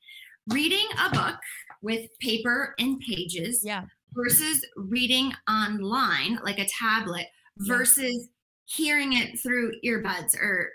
Reading 0.49 0.87
a 1.05 1.11
book 1.15 1.37
with 1.83 2.09
paper 2.21 2.75
and 2.79 3.01
pages 3.01 3.63
yeah. 3.65 3.85
versus 4.13 4.65
reading 4.77 5.33
online, 5.49 6.39
like 6.45 6.59
a 6.59 6.67
tablet, 6.67 7.27
versus 7.59 8.29
hearing 8.65 9.13
it 9.13 9.39
through 9.41 9.73
earbuds 9.85 10.35
or 10.35 10.71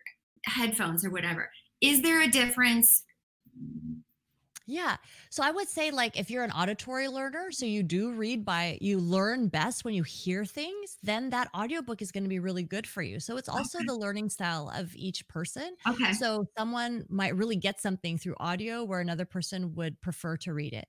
headphones 0.45 1.03
or 1.03 1.09
whatever. 1.09 1.49
Is 1.81 2.01
there 2.01 2.21
a 2.21 2.27
difference? 2.27 3.03
Yeah. 4.67 4.97
So 5.29 5.43
I 5.43 5.51
would 5.51 5.69
say 5.69 5.91
like 5.91 6.19
if 6.19 6.29
you're 6.29 6.43
an 6.43 6.51
auditory 6.51 7.07
learner, 7.07 7.51
so 7.51 7.65
you 7.65 7.83
do 7.83 8.11
read 8.11 8.43
by 8.43 8.77
you 8.81 8.99
learn 8.99 9.47
best 9.47 9.85
when 9.85 9.93
you 9.93 10.03
hear 10.03 10.43
things, 10.43 10.97
then 11.01 11.29
that 11.29 11.49
audiobook 11.55 12.01
is 12.01 12.11
going 12.11 12.25
to 12.25 12.29
be 12.29 12.39
really 12.39 12.63
good 12.63 12.85
for 12.85 13.01
you. 13.01 13.21
So 13.21 13.37
it's 13.37 13.47
also 13.47 13.77
okay. 13.77 13.85
the 13.87 13.95
learning 13.95 14.29
style 14.29 14.69
of 14.75 14.93
each 14.93 15.25
person. 15.29 15.75
Okay. 15.87 16.11
So 16.11 16.45
someone 16.57 17.05
might 17.07 17.37
really 17.37 17.55
get 17.55 17.79
something 17.79 18.17
through 18.17 18.35
audio 18.41 18.83
where 18.83 18.99
another 18.99 19.23
person 19.23 19.73
would 19.75 20.01
prefer 20.01 20.35
to 20.37 20.53
read 20.53 20.73
it. 20.73 20.87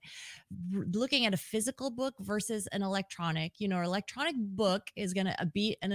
R- 0.75 0.85
looking 0.93 1.25
at 1.25 1.33
a 1.33 1.39
physical 1.39 1.91
book 1.91 2.15
versus 2.19 2.67
an 2.73 2.83
electronic, 2.83 3.61
you 3.61 3.69
know, 3.69 3.81
electronic 3.81 4.35
book 4.37 4.91
is 4.97 5.15
going 5.15 5.27
to 5.27 5.41
uh, 5.41 5.45
beat 5.55 5.79
an 5.83 5.93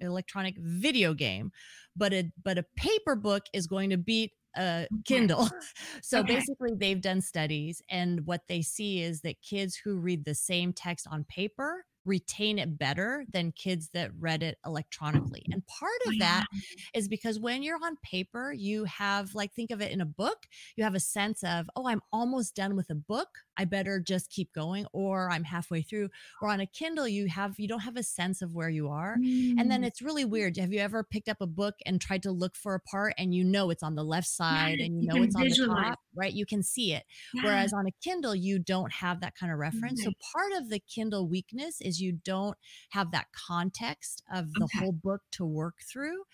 electronic 0.00 0.54
video 0.58 1.12
game, 1.12 1.52
but 1.94 2.14
a 2.14 2.32
but 2.42 2.56
a 2.56 2.64
paper 2.74 3.16
book 3.16 3.42
is 3.52 3.66
going 3.66 3.90
to 3.90 3.98
beat 3.98 4.32
a 4.58 4.86
Kindle. 5.04 5.48
so 6.02 6.20
okay. 6.20 6.34
basically, 6.34 6.72
they've 6.76 7.00
done 7.00 7.20
studies, 7.20 7.82
and 7.88 8.26
what 8.26 8.42
they 8.48 8.62
see 8.62 9.02
is 9.02 9.20
that 9.22 9.40
kids 9.42 9.76
who 9.76 9.98
read 9.98 10.24
the 10.24 10.34
same 10.34 10.72
text 10.72 11.06
on 11.10 11.24
paper 11.24 11.84
retain 12.08 12.58
it 12.58 12.78
better 12.78 13.24
than 13.32 13.52
kids 13.52 13.90
that 13.94 14.10
read 14.18 14.42
it 14.42 14.58
electronically. 14.64 15.44
And 15.52 15.62
part 15.66 16.00
of 16.06 16.18
that 16.18 16.46
is 16.94 17.08
because 17.08 17.38
when 17.38 17.62
you're 17.62 17.78
on 17.82 17.96
paper, 18.02 18.52
you 18.52 18.84
have, 18.84 19.34
like, 19.34 19.52
think 19.52 19.70
of 19.70 19.80
it 19.80 19.92
in 19.92 20.00
a 20.00 20.06
book, 20.06 20.46
you 20.76 20.84
have 20.84 20.94
a 20.94 21.00
sense 21.00 21.44
of, 21.44 21.68
oh, 21.76 21.86
I'm 21.86 22.00
almost 22.12 22.56
done 22.56 22.74
with 22.74 22.90
a 22.90 22.94
book. 22.94 23.28
I 23.56 23.64
better 23.64 24.00
just 24.00 24.30
keep 24.30 24.52
going, 24.52 24.86
or 24.92 25.30
I'm 25.30 25.44
halfway 25.44 25.82
through. 25.82 26.10
Or 26.40 26.48
on 26.48 26.60
a 26.60 26.66
Kindle, 26.66 27.08
you 27.08 27.26
have, 27.28 27.54
you 27.58 27.68
don't 27.68 27.80
have 27.80 27.96
a 27.96 28.02
sense 28.02 28.40
of 28.40 28.54
where 28.54 28.68
you 28.68 28.88
are. 28.88 29.16
Mm. 29.18 29.56
And 29.58 29.70
then 29.70 29.82
mm. 29.82 29.86
it's 29.86 30.00
really 30.00 30.24
weird. 30.24 30.56
Have 30.56 30.72
you 30.72 30.80
ever 30.80 31.02
picked 31.04 31.28
up 31.28 31.38
a 31.40 31.46
book 31.46 31.74
and 31.84 32.00
tried 32.00 32.22
to 32.22 32.30
look 32.30 32.56
for 32.56 32.74
a 32.74 32.80
part 32.80 33.14
and 33.18 33.34
you 33.34 33.44
know 33.44 33.70
it's 33.70 33.82
on 33.82 33.96
the 33.96 34.04
left 34.04 34.28
side 34.28 34.78
and 34.78 35.02
you 35.02 35.08
know 35.08 35.22
it's 35.22 35.34
on 35.34 35.42
the 35.42 35.66
top, 35.66 35.98
right? 36.18 36.32
You 36.32 36.44
can 36.44 36.62
see 36.62 36.92
it. 36.92 37.04
Yeah. 37.32 37.42
Whereas 37.44 37.72
on 37.72 37.86
a 37.86 37.92
Kindle, 38.02 38.34
you 38.34 38.58
don't 38.58 38.92
have 38.92 39.20
that 39.20 39.36
kind 39.36 39.52
of 39.52 39.58
reference. 39.58 40.02
So 40.02 40.12
part 40.32 40.52
of 40.52 40.68
the 40.68 40.80
Kindle 40.80 41.28
weakness 41.28 41.80
is 41.80 42.00
you 42.00 42.12
don't 42.24 42.56
have 42.90 43.12
that 43.12 43.26
context 43.32 44.22
of 44.34 44.52
the 44.54 44.64
okay. 44.64 44.78
whole 44.80 44.92
book 44.92 45.22
to 45.32 45.46
work 45.46 45.76
through. 45.90 46.24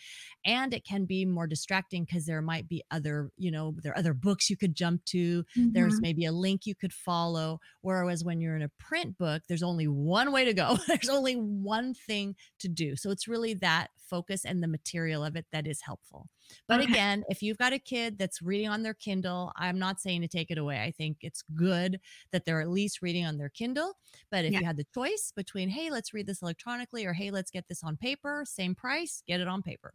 And 0.45 0.73
it 0.73 0.85
can 0.85 1.05
be 1.05 1.25
more 1.25 1.47
distracting 1.47 2.05
because 2.05 2.27
there 2.27 2.43
might 2.43 2.69
be 2.69 2.83
other, 2.91 3.31
you 3.37 3.51
know, 3.51 3.75
there 3.83 3.93
are 3.93 3.99
other 3.99 4.15
books 4.15 4.49
you 4.49 4.57
could 4.57 4.75
jump 4.75 5.05
to. 5.07 5.45
Mm-hmm. 5.57 5.73
There's 5.73 6.01
maybe 6.01 6.25
a 6.25 6.33
link 6.33 6.63
you 6.65 6.75
could 6.75 6.93
follow. 6.93 7.61
Whereas 7.83 8.25
when 8.25 8.41
you're 8.41 8.57
in 8.57 8.63
a 8.63 8.71
print 8.79 9.19
book, 9.19 9.43
there's 9.49 9.63
only 9.63 9.87
one 9.87 10.33
way 10.33 10.45
to 10.45 10.55
go. 10.55 10.79
there's 10.89 11.09
only 11.09 11.35
one 11.35 11.95
thing 11.95 12.37
to 12.61 12.69
do. 12.69 12.97
So 12.97 13.11
it's 13.11 13.29
really 13.29 13.55
that 13.55 13.89
focus 14.09 14.45
and 14.45 14.63
the 14.63 14.69
material 14.69 15.25
of 15.25 15.37
it 15.37 15.47
that 15.53 15.67
is 15.67 15.81
helpful. 15.83 16.29
But 16.69 16.81
okay. 16.81 16.91
again, 16.91 17.25
if 17.29 17.43
you've 17.43 17.59
got 17.59 17.73
a 17.73 17.79
kid 17.79 18.19
that's 18.19 18.43
reading 18.43 18.69
on 18.69 18.83
their 18.83 18.95
Kindle, 18.95 19.53
I'm 19.57 19.79
not 19.79 20.01
saying 20.01 20.23
to 20.23 20.29
take 20.29 20.51
it 20.51 20.59
away. 20.59 20.83
I 20.83 20.91
think 20.91 21.19
it's 21.21 21.43
good 21.55 22.01
that 22.33 22.45
they're 22.45 22.61
at 22.61 22.71
least 22.71 23.03
reading 23.03 23.27
on 23.27 23.37
their 23.37 23.49
Kindle. 23.49 23.95
But 24.31 24.45
if 24.45 24.53
yeah. 24.53 24.61
you 24.61 24.67
had 24.67 24.77
the 24.77 24.87
choice 24.95 25.33
between, 25.35 25.69
hey, 25.69 25.91
let's 25.91 26.15
read 26.15 26.27
this 26.27 26.43
electronically 26.43 27.05
or 27.07 27.13
hey, 27.13 27.31
let's 27.31 27.51
get 27.51 27.69
this 27.69 27.83
on 27.83 27.97
paper, 27.97 28.45
same 28.47 28.75
price, 28.75 29.23
get 29.27 29.41
it 29.41 29.49
on 29.49 29.63
paper. 29.63 29.95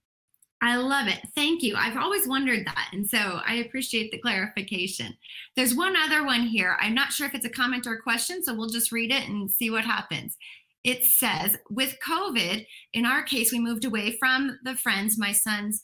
I 0.62 0.76
love 0.76 1.08
it. 1.08 1.22
Thank 1.36 1.64
you. 1.64 1.76
I've 1.78 1.96
always 1.96 2.28
wondered 2.28 2.68
that. 2.68 2.90
And 2.92 3.08
so 3.08 3.40
I 3.46 3.56
appreciate 3.56 4.12
the 4.12 4.18
clarification. 4.18 5.16
There's 5.56 5.74
one 5.74 5.96
other 5.96 6.26
one 6.26 6.42
here. 6.42 6.76
I'm 6.82 6.94
not 6.94 7.14
sure 7.14 7.28
if 7.28 7.34
it's 7.34 7.46
a 7.46 7.50
comment 7.50 7.88
or 7.88 7.94
a 7.94 8.02
question, 8.02 8.44
so 8.44 8.54
we'll 8.54 8.70
just 8.70 8.92
read 8.92 9.12
it 9.12 9.30
and 9.30 9.50
see 9.50 9.70
what 9.70 9.86
happens. 9.86 10.36
It 10.84 11.06
says, 11.06 11.58
with 11.70 11.98
COVID, 12.06 12.66
in 12.94 13.06
our 13.06 13.24
case, 13.24 13.52
we 13.52 13.60
moved 13.60 13.86
away 13.86 14.18
from 14.18 14.60
the 14.64 14.76
friends 14.76 15.18
my 15.18 15.32
son's 15.32 15.82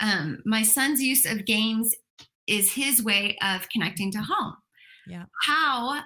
um, 0.00 0.42
my 0.44 0.62
son's 0.62 1.00
use 1.02 1.24
of 1.26 1.46
games 1.46 1.94
is 2.46 2.72
his 2.72 3.02
way 3.02 3.36
of 3.42 3.68
connecting 3.68 4.10
to 4.12 4.18
home. 4.18 4.56
Yeah. 5.06 5.24
How 5.42 6.02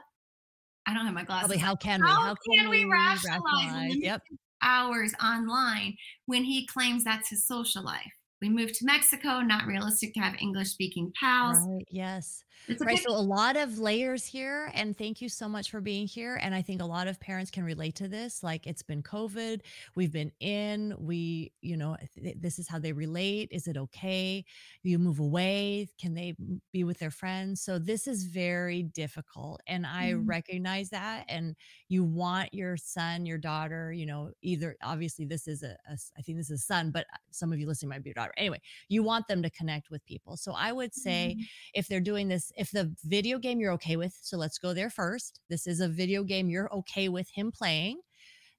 I 0.86 0.94
don't 0.94 1.04
have 1.04 1.14
my 1.14 1.24
glasses. 1.24 1.48
Probably 1.48 1.58
how 1.58 1.76
can 1.76 2.00
we? 2.00 2.08
How, 2.08 2.22
how 2.22 2.34
can, 2.34 2.60
can, 2.60 2.70
we, 2.70 2.84
rationalize, 2.84 3.42
rationalize 3.44 3.96
yep. 3.96 4.22
hours 4.62 5.12
online 5.22 5.96
when 6.26 6.44
he 6.44 6.66
claims 6.66 7.04
that's 7.04 7.30
his 7.30 7.46
social 7.46 7.84
life? 7.84 8.12
We 8.40 8.48
moved 8.48 8.74
to 8.76 8.86
Mexico, 8.86 9.40
not 9.40 9.66
realistic 9.66 10.14
to 10.14 10.20
have 10.20 10.34
English 10.40 10.68
speaking 10.68 11.12
pals. 11.20 11.58
Right, 11.66 11.86
yes. 11.90 12.44
Right. 12.78 12.98
So 12.98 13.10
a 13.10 13.16
lot 13.16 13.56
of 13.56 13.78
layers 13.78 14.24
here. 14.24 14.70
And 14.74 14.96
thank 14.96 15.20
you 15.20 15.28
so 15.28 15.48
much 15.48 15.70
for 15.70 15.80
being 15.80 16.06
here. 16.06 16.38
And 16.40 16.54
I 16.54 16.62
think 16.62 16.82
a 16.82 16.86
lot 16.86 17.08
of 17.08 17.18
parents 17.18 17.50
can 17.50 17.64
relate 17.64 17.96
to 17.96 18.08
this. 18.08 18.42
Like 18.42 18.66
it's 18.66 18.82
been 18.82 19.02
COVID, 19.02 19.60
we've 19.96 20.12
been 20.12 20.30
in, 20.40 20.94
we, 20.98 21.52
you 21.62 21.76
know, 21.76 21.96
th- 22.22 22.36
this 22.38 22.58
is 22.58 22.68
how 22.68 22.78
they 22.78 22.92
relate. 22.92 23.48
Is 23.50 23.66
it 23.66 23.76
okay? 23.76 24.44
You 24.82 24.98
move 24.98 25.18
away. 25.18 25.88
Can 25.98 26.14
they 26.14 26.36
be 26.72 26.84
with 26.84 26.98
their 26.98 27.10
friends? 27.10 27.62
So 27.62 27.78
this 27.78 28.06
is 28.06 28.24
very 28.24 28.82
difficult. 28.82 29.60
And 29.66 29.86
I 29.86 30.12
mm. 30.12 30.22
recognize 30.26 30.90
that. 30.90 31.24
And 31.28 31.56
you 31.88 32.04
want 32.04 32.54
your 32.54 32.76
son, 32.76 33.26
your 33.26 33.38
daughter, 33.38 33.92
you 33.92 34.06
know, 34.06 34.30
either 34.42 34.76
obviously 34.82 35.24
this 35.24 35.48
is 35.48 35.62
a, 35.62 35.76
a 35.88 35.96
I 36.16 36.22
think 36.22 36.38
this 36.38 36.50
is 36.50 36.60
a 36.60 36.64
son, 36.64 36.90
but 36.90 37.06
some 37.30 37.52
of 37.52 37.58
you 37.58 37.66
listening 37.66 37.90
might 37.90 38.04
be 38.04 38.10
a 38.10 38.14
daughter. 38.14 38.29
Anyway, 38.36 38.60
you 38.88 39.02
want 39.02 39.26
them 39.28 39.42
to 39.42 39.50
connect 39.50 39.90
with 39.90 40.04
people. 40.06 40.36
So 40.36 40.52
I 40.52 40.72
would 40.72 40.94
say 40.94 41.36
mm. 41.38 41.44
if 41.74 41.88
they're 41.88 42.00
doing 42.00 42.28
this 42.28 42.52
if 42.56 42.70
the 42.70 42.94
video 43.04 43.38
game 43.38 43.60
you're 43.60 43.72
okay 43.72 43.96
with, 43.96 44.16
so 44.20 44.36
let's 44.36 44.58
go 44.58 44.72
there 44.72 44.90
first. 44.90 45.40
This 45.48 45.66
is 45.66 45.80
a 45.80 45.88
video 45.88 46.22
game 46.24 46.50
you're 46.50 46.72
okay 46.72 47.08
with 47.08 47.28
him 47.30 47.52
playing. 47.52 48.00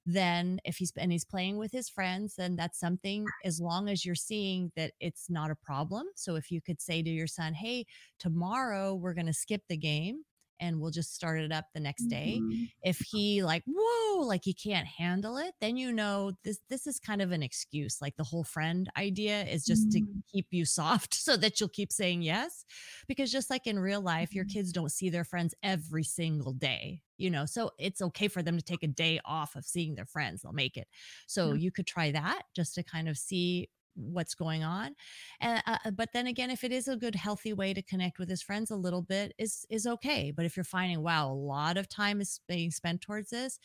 Then 0.04 0.58
if 0.64 0.76
he's 0.76 0.92
and 0.96 1.12
he's 1.12 1.24
playing 1.24 1.58
with 1.58 1.70
his 1.70 1.88
friends, 1.88 2.34
then 2.36 2.56
that's 2.56 2.80
something 2.80 3.24
as 3.44 3.60
long 3.60 3.88
as 3.88 4.04
you're 4.04 4.16
seeing 4.16 4.72
that 4.74 4.92
it's 5.00 5.30
not 5.30 5.50
a 5.50 5.56
problem. 5.56 6.06
So 6.16 6.34
if 6.34 6.50
you 6.50 6.60
could 6.60 6.80
say 6.80 7.02
to 7.02 7.10
your 7.10 7.28
son, 7.28 7.54
"Hey, 7.54 7.86
tomorrow 8.18 8.94
we're 8.94 9.14
going 9.14 9.26
to 9.26 9.32
skip 9.32 9.62
the 9.68 9.76
game 9.76 10.24
and 10.62 10.80
we'll 10.80 10.92
just 10.92 11.14
start 11.14 11.40
it 11.40 11.52
up 11.52 11.66
the 11.74 11.80
next 11.80 12.04
day. 12.04 12.38
Mm-hmm. 12.40 12.64
If 12.84 12.98
he 12.98 13.42
like, 13.42 13.64
whoa, 13.66 14.20
like 14.20 14.42
he 14.44 14.54
can't 14.54 14.86
handle 14.86 15.36
it, 15.36 15.54
then 15.60 15.76
you 15.76 15.92
know 15.92 16.32
this 16.44 16.60
this 16.70 16.86
is 16.86 17.00
kind 17.00 17.20
of 17.20 17.32
an 17.32 17.42
excuse. 17.42 17.98
Like 18.00 18.16
the 18.16 18.24
whole 18.24 18.44
friend 18.44 18.88
idea 18.96 19.42
is 19.42 19.66
just 19.66 19.88
mm-hmm. 19.88 20.04
to 20.04 20.22
keep 20.32 20.46
you 20.50 20.64
soft 20.64 21.14
so 21.22 21.36
that 21.36 21.60
you'll 21.60 21.68
keep 21.68 21.92
saying 21.92 22.22
yes. 22.22 22.64
Because 23.08 23.32
just 23.32 23.50
like 23.50 23.66
in 23.66 23.78
real 23.78 24.00
life, 24.00 24.30
mm-hmm. 24.30 24.36
your 24.36 24.44
kids 24.46 24.72
don't 24.72 24.92
see 24.92 25.10
their 25.10 25.24
friends 25.24 25.54
every 25.62 26.04
single 26.04 26.52
day 26.52 27.02
you 27.18 27.30
know 27.30 27.44
so 27.44 27.70
it's 27.78 28.00
okay 28.00 28.26
for 28.26 28.42
them 28.42 28.56
to 28.56 28.64
take 28.64 28.82
a 28.82 28.88
day 28.88 29.20
off 29.24 29.54
of 29.54 29.66
seeing 29.66 29.94
their 29.94 30.06
friends 30.06 30.42
they'll 30.42 30.52
make 30.52 30.78
it 30.78 30.88
so 31.26 31.52
you 31.52 31.70
could 31.70 31.86
try 31.86 32.10
that 32.10 32.42
just 32.56 32.74
to 32.74 32.82
kind 32.82 33.06
of 33.06 33.18
see 33.18 33.68
what's 33.94 34.34
going 34.34 34.64
on 34.64 34.94
and 35.40 35.62
uh, 35.66 35.78
uh, 35.84 35.90
but 35.90 36.10
then 36.12 36.26
again 36.26 36.50
if 36.50 36.64
it 36.64 36.72
is 36.72 36.88
a 36.88 36.96
good 36.96 37.14
healthy 37.14 37.52
way 37.52 37.74
to 37.74 37.82
connect 37.82 38.18
with 38.18 38.28
his 38.28 38.42
friends 38.42 38.70
a 38.70 38.76
little 38.76 39.02
bit 39.02 39.32
is 39.38 39.66
is 39.70 39.86
okay 39.86 40.30
but 40.30 40.44
if 40.46 40.56
you're 40.56 40.64
finding 40.64 41.02
wow 41.02 41.30
a 41.30 41.34
lot 41.34 41.76
of 41.76 41.88
time 41.88 42.20
is 42.20 42.40
being 42.48 42.70
spent 42.70 43.00
towards 43.00 43.30
this 43.30 43.58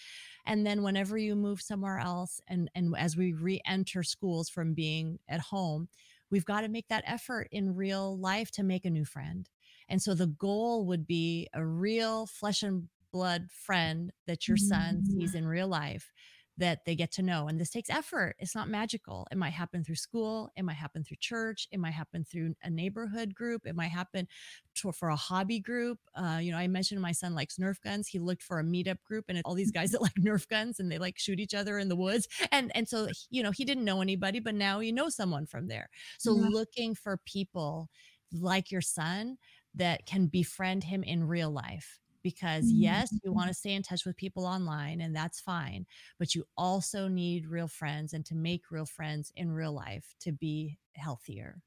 and 0.45 0.65
then 0.65 0.83
whenever 0.83 1.17
you 1.17 1.35
move 1.35 1.61
somewhere 1.61 1.99
else 1.99 2.41
and 2.47 2.69
and 2.75 2.95
as 2.97 3.15
we 3.15 3.33
re-enter 3.33 4.03
schools 4.03 4.49
from 4.49 4.73
being 4.73 5.19
at 5.27 5.39
home 5.39 5.87
we've 6.29 6.45
got 6.45 6.61
to 6.61 6.67
make 6.67 6.87
that 6.89 7.03
effort 7.07 7.47
in 7.51 7.75
real 7.75 8.17
life 8.17 8.51
to 8.51 8.63
make 8.63 8.85
a 8.85 8.89
new 8.89 9.05
friend 9.05 9.49
And 9.89 10.01
so 10.01 10.13
the 10.13 10.27
goal 10.27 10.85
would 10.87 11.05
be 11.07 11.47
a 11.53 11.65
real 11.65 12.25
flesh 12.27 12.63
and 12.63 12.89
blood 13.11 13.49
friend 13.51 14.11
that 14.27 14.47
your 14.47 14.57
son 14.57 15.01
sees 15.03 15.33
Mm. 15.33 15.35
in 15.35 15.45
real 15.47 15.67
life 15.67 16.11
that 16.57 16.85
they 16.85 16.95
get 16.95 17.11
to 17.13 17.21
know. 17.21 17.47
And 17.47 17.59
this 17.59 17.69
takes 17.69 17.89
effort. 17.89 18.35
It's 18.39 18.55
not 18.55 18.67
magical. 18.69 19.27
It 19.31 19.37
might 19.37 19.51
happen 19.53 19.83
through 19.83 19.95
school. 19.95 20.49
It 20.55 20.63
might 20.63 20.73
happen 20.75 21.03
through 21.03 21.17
church. 21.19 21.67
It 21.71 21.79
might 21.79 21.91
happen 21.93 22.23
through 22.23 22.55
a 22.63 22.69
neighborhood 22.69 23.35
group. 23.35 23.65
It 23.65 23.75
might 23.75 23.91
happen 23.91 24.27
to, 24.75 24.91
for 24.91 25.09
a 25.09 25.15
hobby 25.15 25.59
group. 25.59 25.99
Uh, 26.15 26.39
you 26.41 26.51
know, 26.51 26.57
I 26.57 26.67
mentioned 26.67 27.01
my 27.01 27.11
son 27.11 27.35
likes 27.35 27.57
Nerf 27.57 27.81
guns. 27.81 28.07
He 28.07 28.19
looked 28.19 28.43
for 28.43 28.59
a 28.59 28.63
meetup 28.63 29.01
group 29.03 29.25
and 29.29 29.39
all 29.45 29.53
these 29.53 29.71
guys 29.71 29.91
that 29.93 30.01
like 30.01 30.13
Nerf 30.15 30.47
guns 30.47 30.79
and 30.79 30.91
they 30.91 30.97
like 30.97 31.17
shoot 31.17 31.39
each 31.39 31.53
other 31.53 31.77
in 31.77 31.89
the 31.89 31.95
woods. 31.95 32.27
And 32.51 32.71
and 32.75 32.87
so 32.87 33.07
you 33.29 33.43
know 33.43 33.51
he 33.51 33.65
didn't 33.65 33.85
know 33.85 34.01
anybody, 34.01 34.39
but 34.39 34.55
now 34.55 34.79
you 34.79 34.93
know 34.93 35.09
someone 35.09 35.45
from 35.45 35.67
there. 35.67 35.89
So 36.17 36.33
Yeah. 36.33 36.49
looking 36.49 36.95
for 36.95 37.17
people 37.25 37.89
like 38.31 38.71
your 38.71 38.81
son 38.81 39.37
that 39.75 40.05
can 40.05 40.27
befriend 40.27 40.83
him 40.83 41.03
in 41.03 41.23
real 41.27 41.51
life 41.51 41.99
because 42.27 42.71
yes 42.71 43.09
you 43.11 43.29
mm-hmm. 43.29 43.37
want 43.37 43.47
to 43.47 43.53
stay 43.53 43.73
in 43.73 43.81
touch 43.81 44.05
with 44.05 44.15
people 44.17 44.45
online 44.45 45.01
and 45.01 45.15
that's 45.15 45.39
fine 45.39 45.85
but 46.19 46.35
you 46.35 46.43
also 46.57 47.07
need 47.07 47.47
real 47.47 47.67
friends 47.67 48.13
and 48.13 48.25
to 48.25 48.35
make 48.35 48.71
real 48.71 48.85
friends 48.85 49.31
in 49.35 49.51
real 49.51 49.71
life 49.71 50.15
to 50.19 50.31
be 50.31 50.77
healthier 50.95 51.61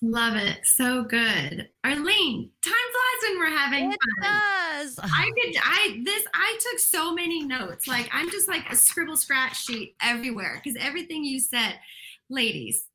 Love 0.00 0.36
it. 0.36 0.58
So 0.62 1.02
good. 1.02 1.68
Arlene, 1.82 2.50
time 2.62 2.72
flies 2.72 3.30
when 3.30 3.38
we're 3.38 3.58
having 3.58 3.92
it 3.92 3.98
fun. 4.22 4.32
does 4.78 4.98
I 5.02 5.30
could 5.42 5.56
I 5.60 6.02
this 6.04 6.24
I 6.34 6.58
took 6.70 6.78
so 6.78 7.12
many 7.12 7.42
notes. 7.42 7.88
Like 7.88 8.08
I'm 8.12 8.30
just 8.30 8.46
like 8.46 8.70
a 8.70 8.76
scribble 8.76 9.16
scratch 9.16 9.64
sheet 9.64 9.96
everywhere 10.00 10.60
because 10.62 10.80
everything 10.80 11.24
you 11.24 11.40
said, 11.40 11.80
ladies, 12.30 12.86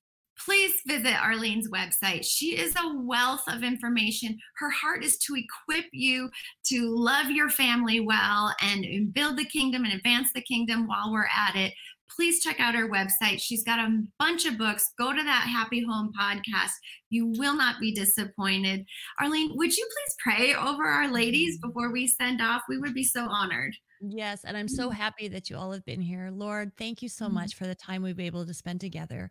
please 0.46 0.74
visit 0.88 1.14
Arlene's 1.14 1.70
website. 1.70 2.26
She 2.26 2.58
is 2.58 2.76
a 2.76 2.96
wealth 2.98 3.44
of 3.48 3.64
information. 3.64 4.38
Her 4.58 4.70
heart 4.70 5.04
is 5.04 5.18
to 5.20 5.36
equip 5.36 5.86
you 5.92 6.30
to 6.68 6.96
love 6.96 7.30
your 7.30 7.50
family 7.50 8.00
well 8.00 8.54
and 8.62 9.14
build 9.14 9.38
the 9.38 9.46
kingdom 9.46 9.84
and 9.86 9.94
advance 9.94 10.30
the 10.34 10.42
kingdom 10.42 10.88
while 10.88 11.12
we're 11.12 11.26
at 11.26 11.56
it. 11.56 11.74
Please 12.16 12.44
check 12.44 12.60
out 12.60 12.76
her 12.76 12.90
website. 12.90 13.40
She's 13.42 13.64
got 13.64 13.80
a 13.80 14.04
bunch 14.20 14.46
of 14.46 14.58
books. 14.58 14.92
Go 15.00 15.14
to 15.14 15.24
that 15.24 15.48
Happy 15.52 15.84
Home 15.84 16.12
podcast. 16.20 16.72
You 17.10 17.28
will 17.38 17.56
not 17.56 17.80
be 17.80 17.92
disappointed. 17.92 18.86
Arlene, 19.20 19.52
would 19.56 19.76
you 19.76 19.86
please 19.86 20.16
pray 20.20 20.54
over 20.54 20.84
our 20.86 21.12
ladies 21.12 21.58
mm. 21.58 21.68
before 21.68 21.92
we 21.92 22.08
send 22.08 22.42
off? 22.42 22.62
We 22.70 22.78
would 22.78 22.94
be 22.94 23.04
so 23.04 23.22
honored. 23.22 23.74
Yes, 24.06 24.44
and 24.44 24.58
I'm 24.58 24.68
so 24.68 24.90
happy 24.90 25.30
that 25.30 25.50
you 25.50 25.56
all 25.56 25.72
have 25.72 25.86
been 25.86 26.02
here. 26.02 26.30
Lord, 26.30 26.76
thank 26.78 27.02
you 27.02 27.08
so 27.08 27.30
Mhm. 27.30 27.30
much 27.30 27.56
for 27.56 27.66
the 27.66 27.74
time 27.74 28.02
we've 28.02 28.18
been 28.18 28.26
able 28.26 28.46
to 28.46 28.54
spend 28.54 28.82
together. 28.82 29.30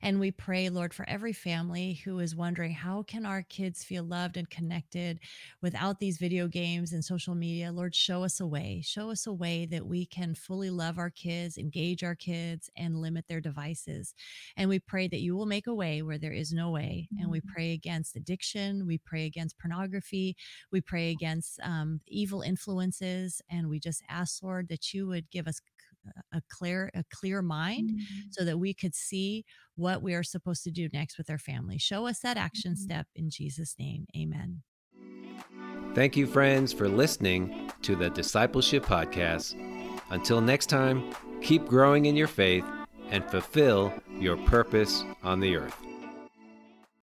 And 0.00 0.18
we 0.18 0.30
pray, 0.30 0.70
Lord, 0.70 0.94
for 0.94 1.06
every 1.06 1.34
family 1.34 1.92
who 1.92 2.18
is 2.20 2.34
wondering 2.34 2.72
how 2.72 3.02
can 3.02 3.26
our 3.26 3.42
kids 3.42 3.84
feel 3.84 4.02
loved 4.02 4.38
and 4.38 4.48
connected 4.48 5.20
without 5.60 5.98
these 5.98 6.16
video 6.16 6.48
games 6.48 6.90
and 6.92 7.04
social 7.04 7.34
media? 7.34 7.70
Lord, 7.70 7.94
show 7.94 8.24
us 8.24 8.40
a 8.40 8.46
way. 8.46 8.80
Show 8.82 9.10
us 9.10 9.26
a 9.26 9.32
way 9.32 9.66
that 9.66 9.84
we 9.86 10.06
can 10.06 10.34
fully 10.34 10.70
love 10.70 10.96
our 10.96 11.10
kids, 11.10 11.58
engage 11.58 12.02
our 12.02 12.14
kids, 12.14 12.70
and 12.76 12.96
limit 13.02 13.26
their 13.28 13.42
devices. 13.42 14.14
And 14.56 14.70
we 14.70 14.78
pray 14.78 15.06
that 15.08 15.20
you 15.20 15.36
will 15.36 15.44
make 15.46 15.66
a 15.66 15.74
way 15.74 16.02
where 16.02 16.18
there 16.18 16.32
is 16.32 16.52
no 16.52 16.70
way. 16.70 17.10
And 17.18 17.30
we 17.30 17.40
Mhm. 17.40 17.54
pray 17.54 17.72
against 17.72 18.16
addiction. 18.16 18.86
We 18.86 18.96
pray 18.96 19.26
against 19.26 19.58
pornography. 19.58 20.36
We 20.70 20.80
pray 20.80 21.10
against 21.10 21.60
um, 21.60 22.00
evil 22.06 22.40
influences, 22.40 23.42
and 23.50 23.68
we 23.68 23.78
just 23.78 24.02
ask, 24.08 24.13
Lord, 24.42 24.68
that 24.68 24.92
you 24.92 25.06
would 25.08 25.30
give 25.30 25.46
us 25.46 25.56
c- 25.56 26.10
a 26.32 26.42
clear, 26.50 26.90
a 26.94 27.04
clear 27.12 27.40
mind, 27.42 27.98
so 28.30 28.44
that 28.44 28.58
we 28.58 28.74
could 28.74 28.94
see 28.94 29.44
what 29.76 30.02
we 30.02 30.14
are 30.14 30.22
supposed 30.22 30.62
to 30.64 30.70
do 30.70 30.88
next 30.92 31.16
with 31.18 31.30
our 31.30 31.38
family. 31.38 31.78
Show 31.78 32.06
us 32.06 32.20
that 32.20 32.36
action 32.36 32.74
Mhm. 32.74 32.78
step 32.78 33.06
in 33.14 33.30
Jesus' 33.30 33.74
name. 33.78 34.06
Amen. 34.16 34.62
Thank 35.94 36.16
you, 36.16 36.26
friends, 36.26 36.72
for 36.72 36.88
listening 36.88 37.70
to 37.82 37.94
the 37.94 38.10
Discipleship 38.10 38.84
Podcast. 38.84 39.54
Until 40.10 40.40
next 40.40 40.66
time, 40.66 41.14
keep 41.40 41.66
growing 41.66 42.06
in 42.06 42.16
your 42.16 42.26
faith 42.26 42.64
and 43.10 43.24
fulfill 43.30 43.92
your 44.18 44.36
purpose 44.36 45.04
on 45.22 45.40
the 45.40 45.56
earth. 45.56 45.76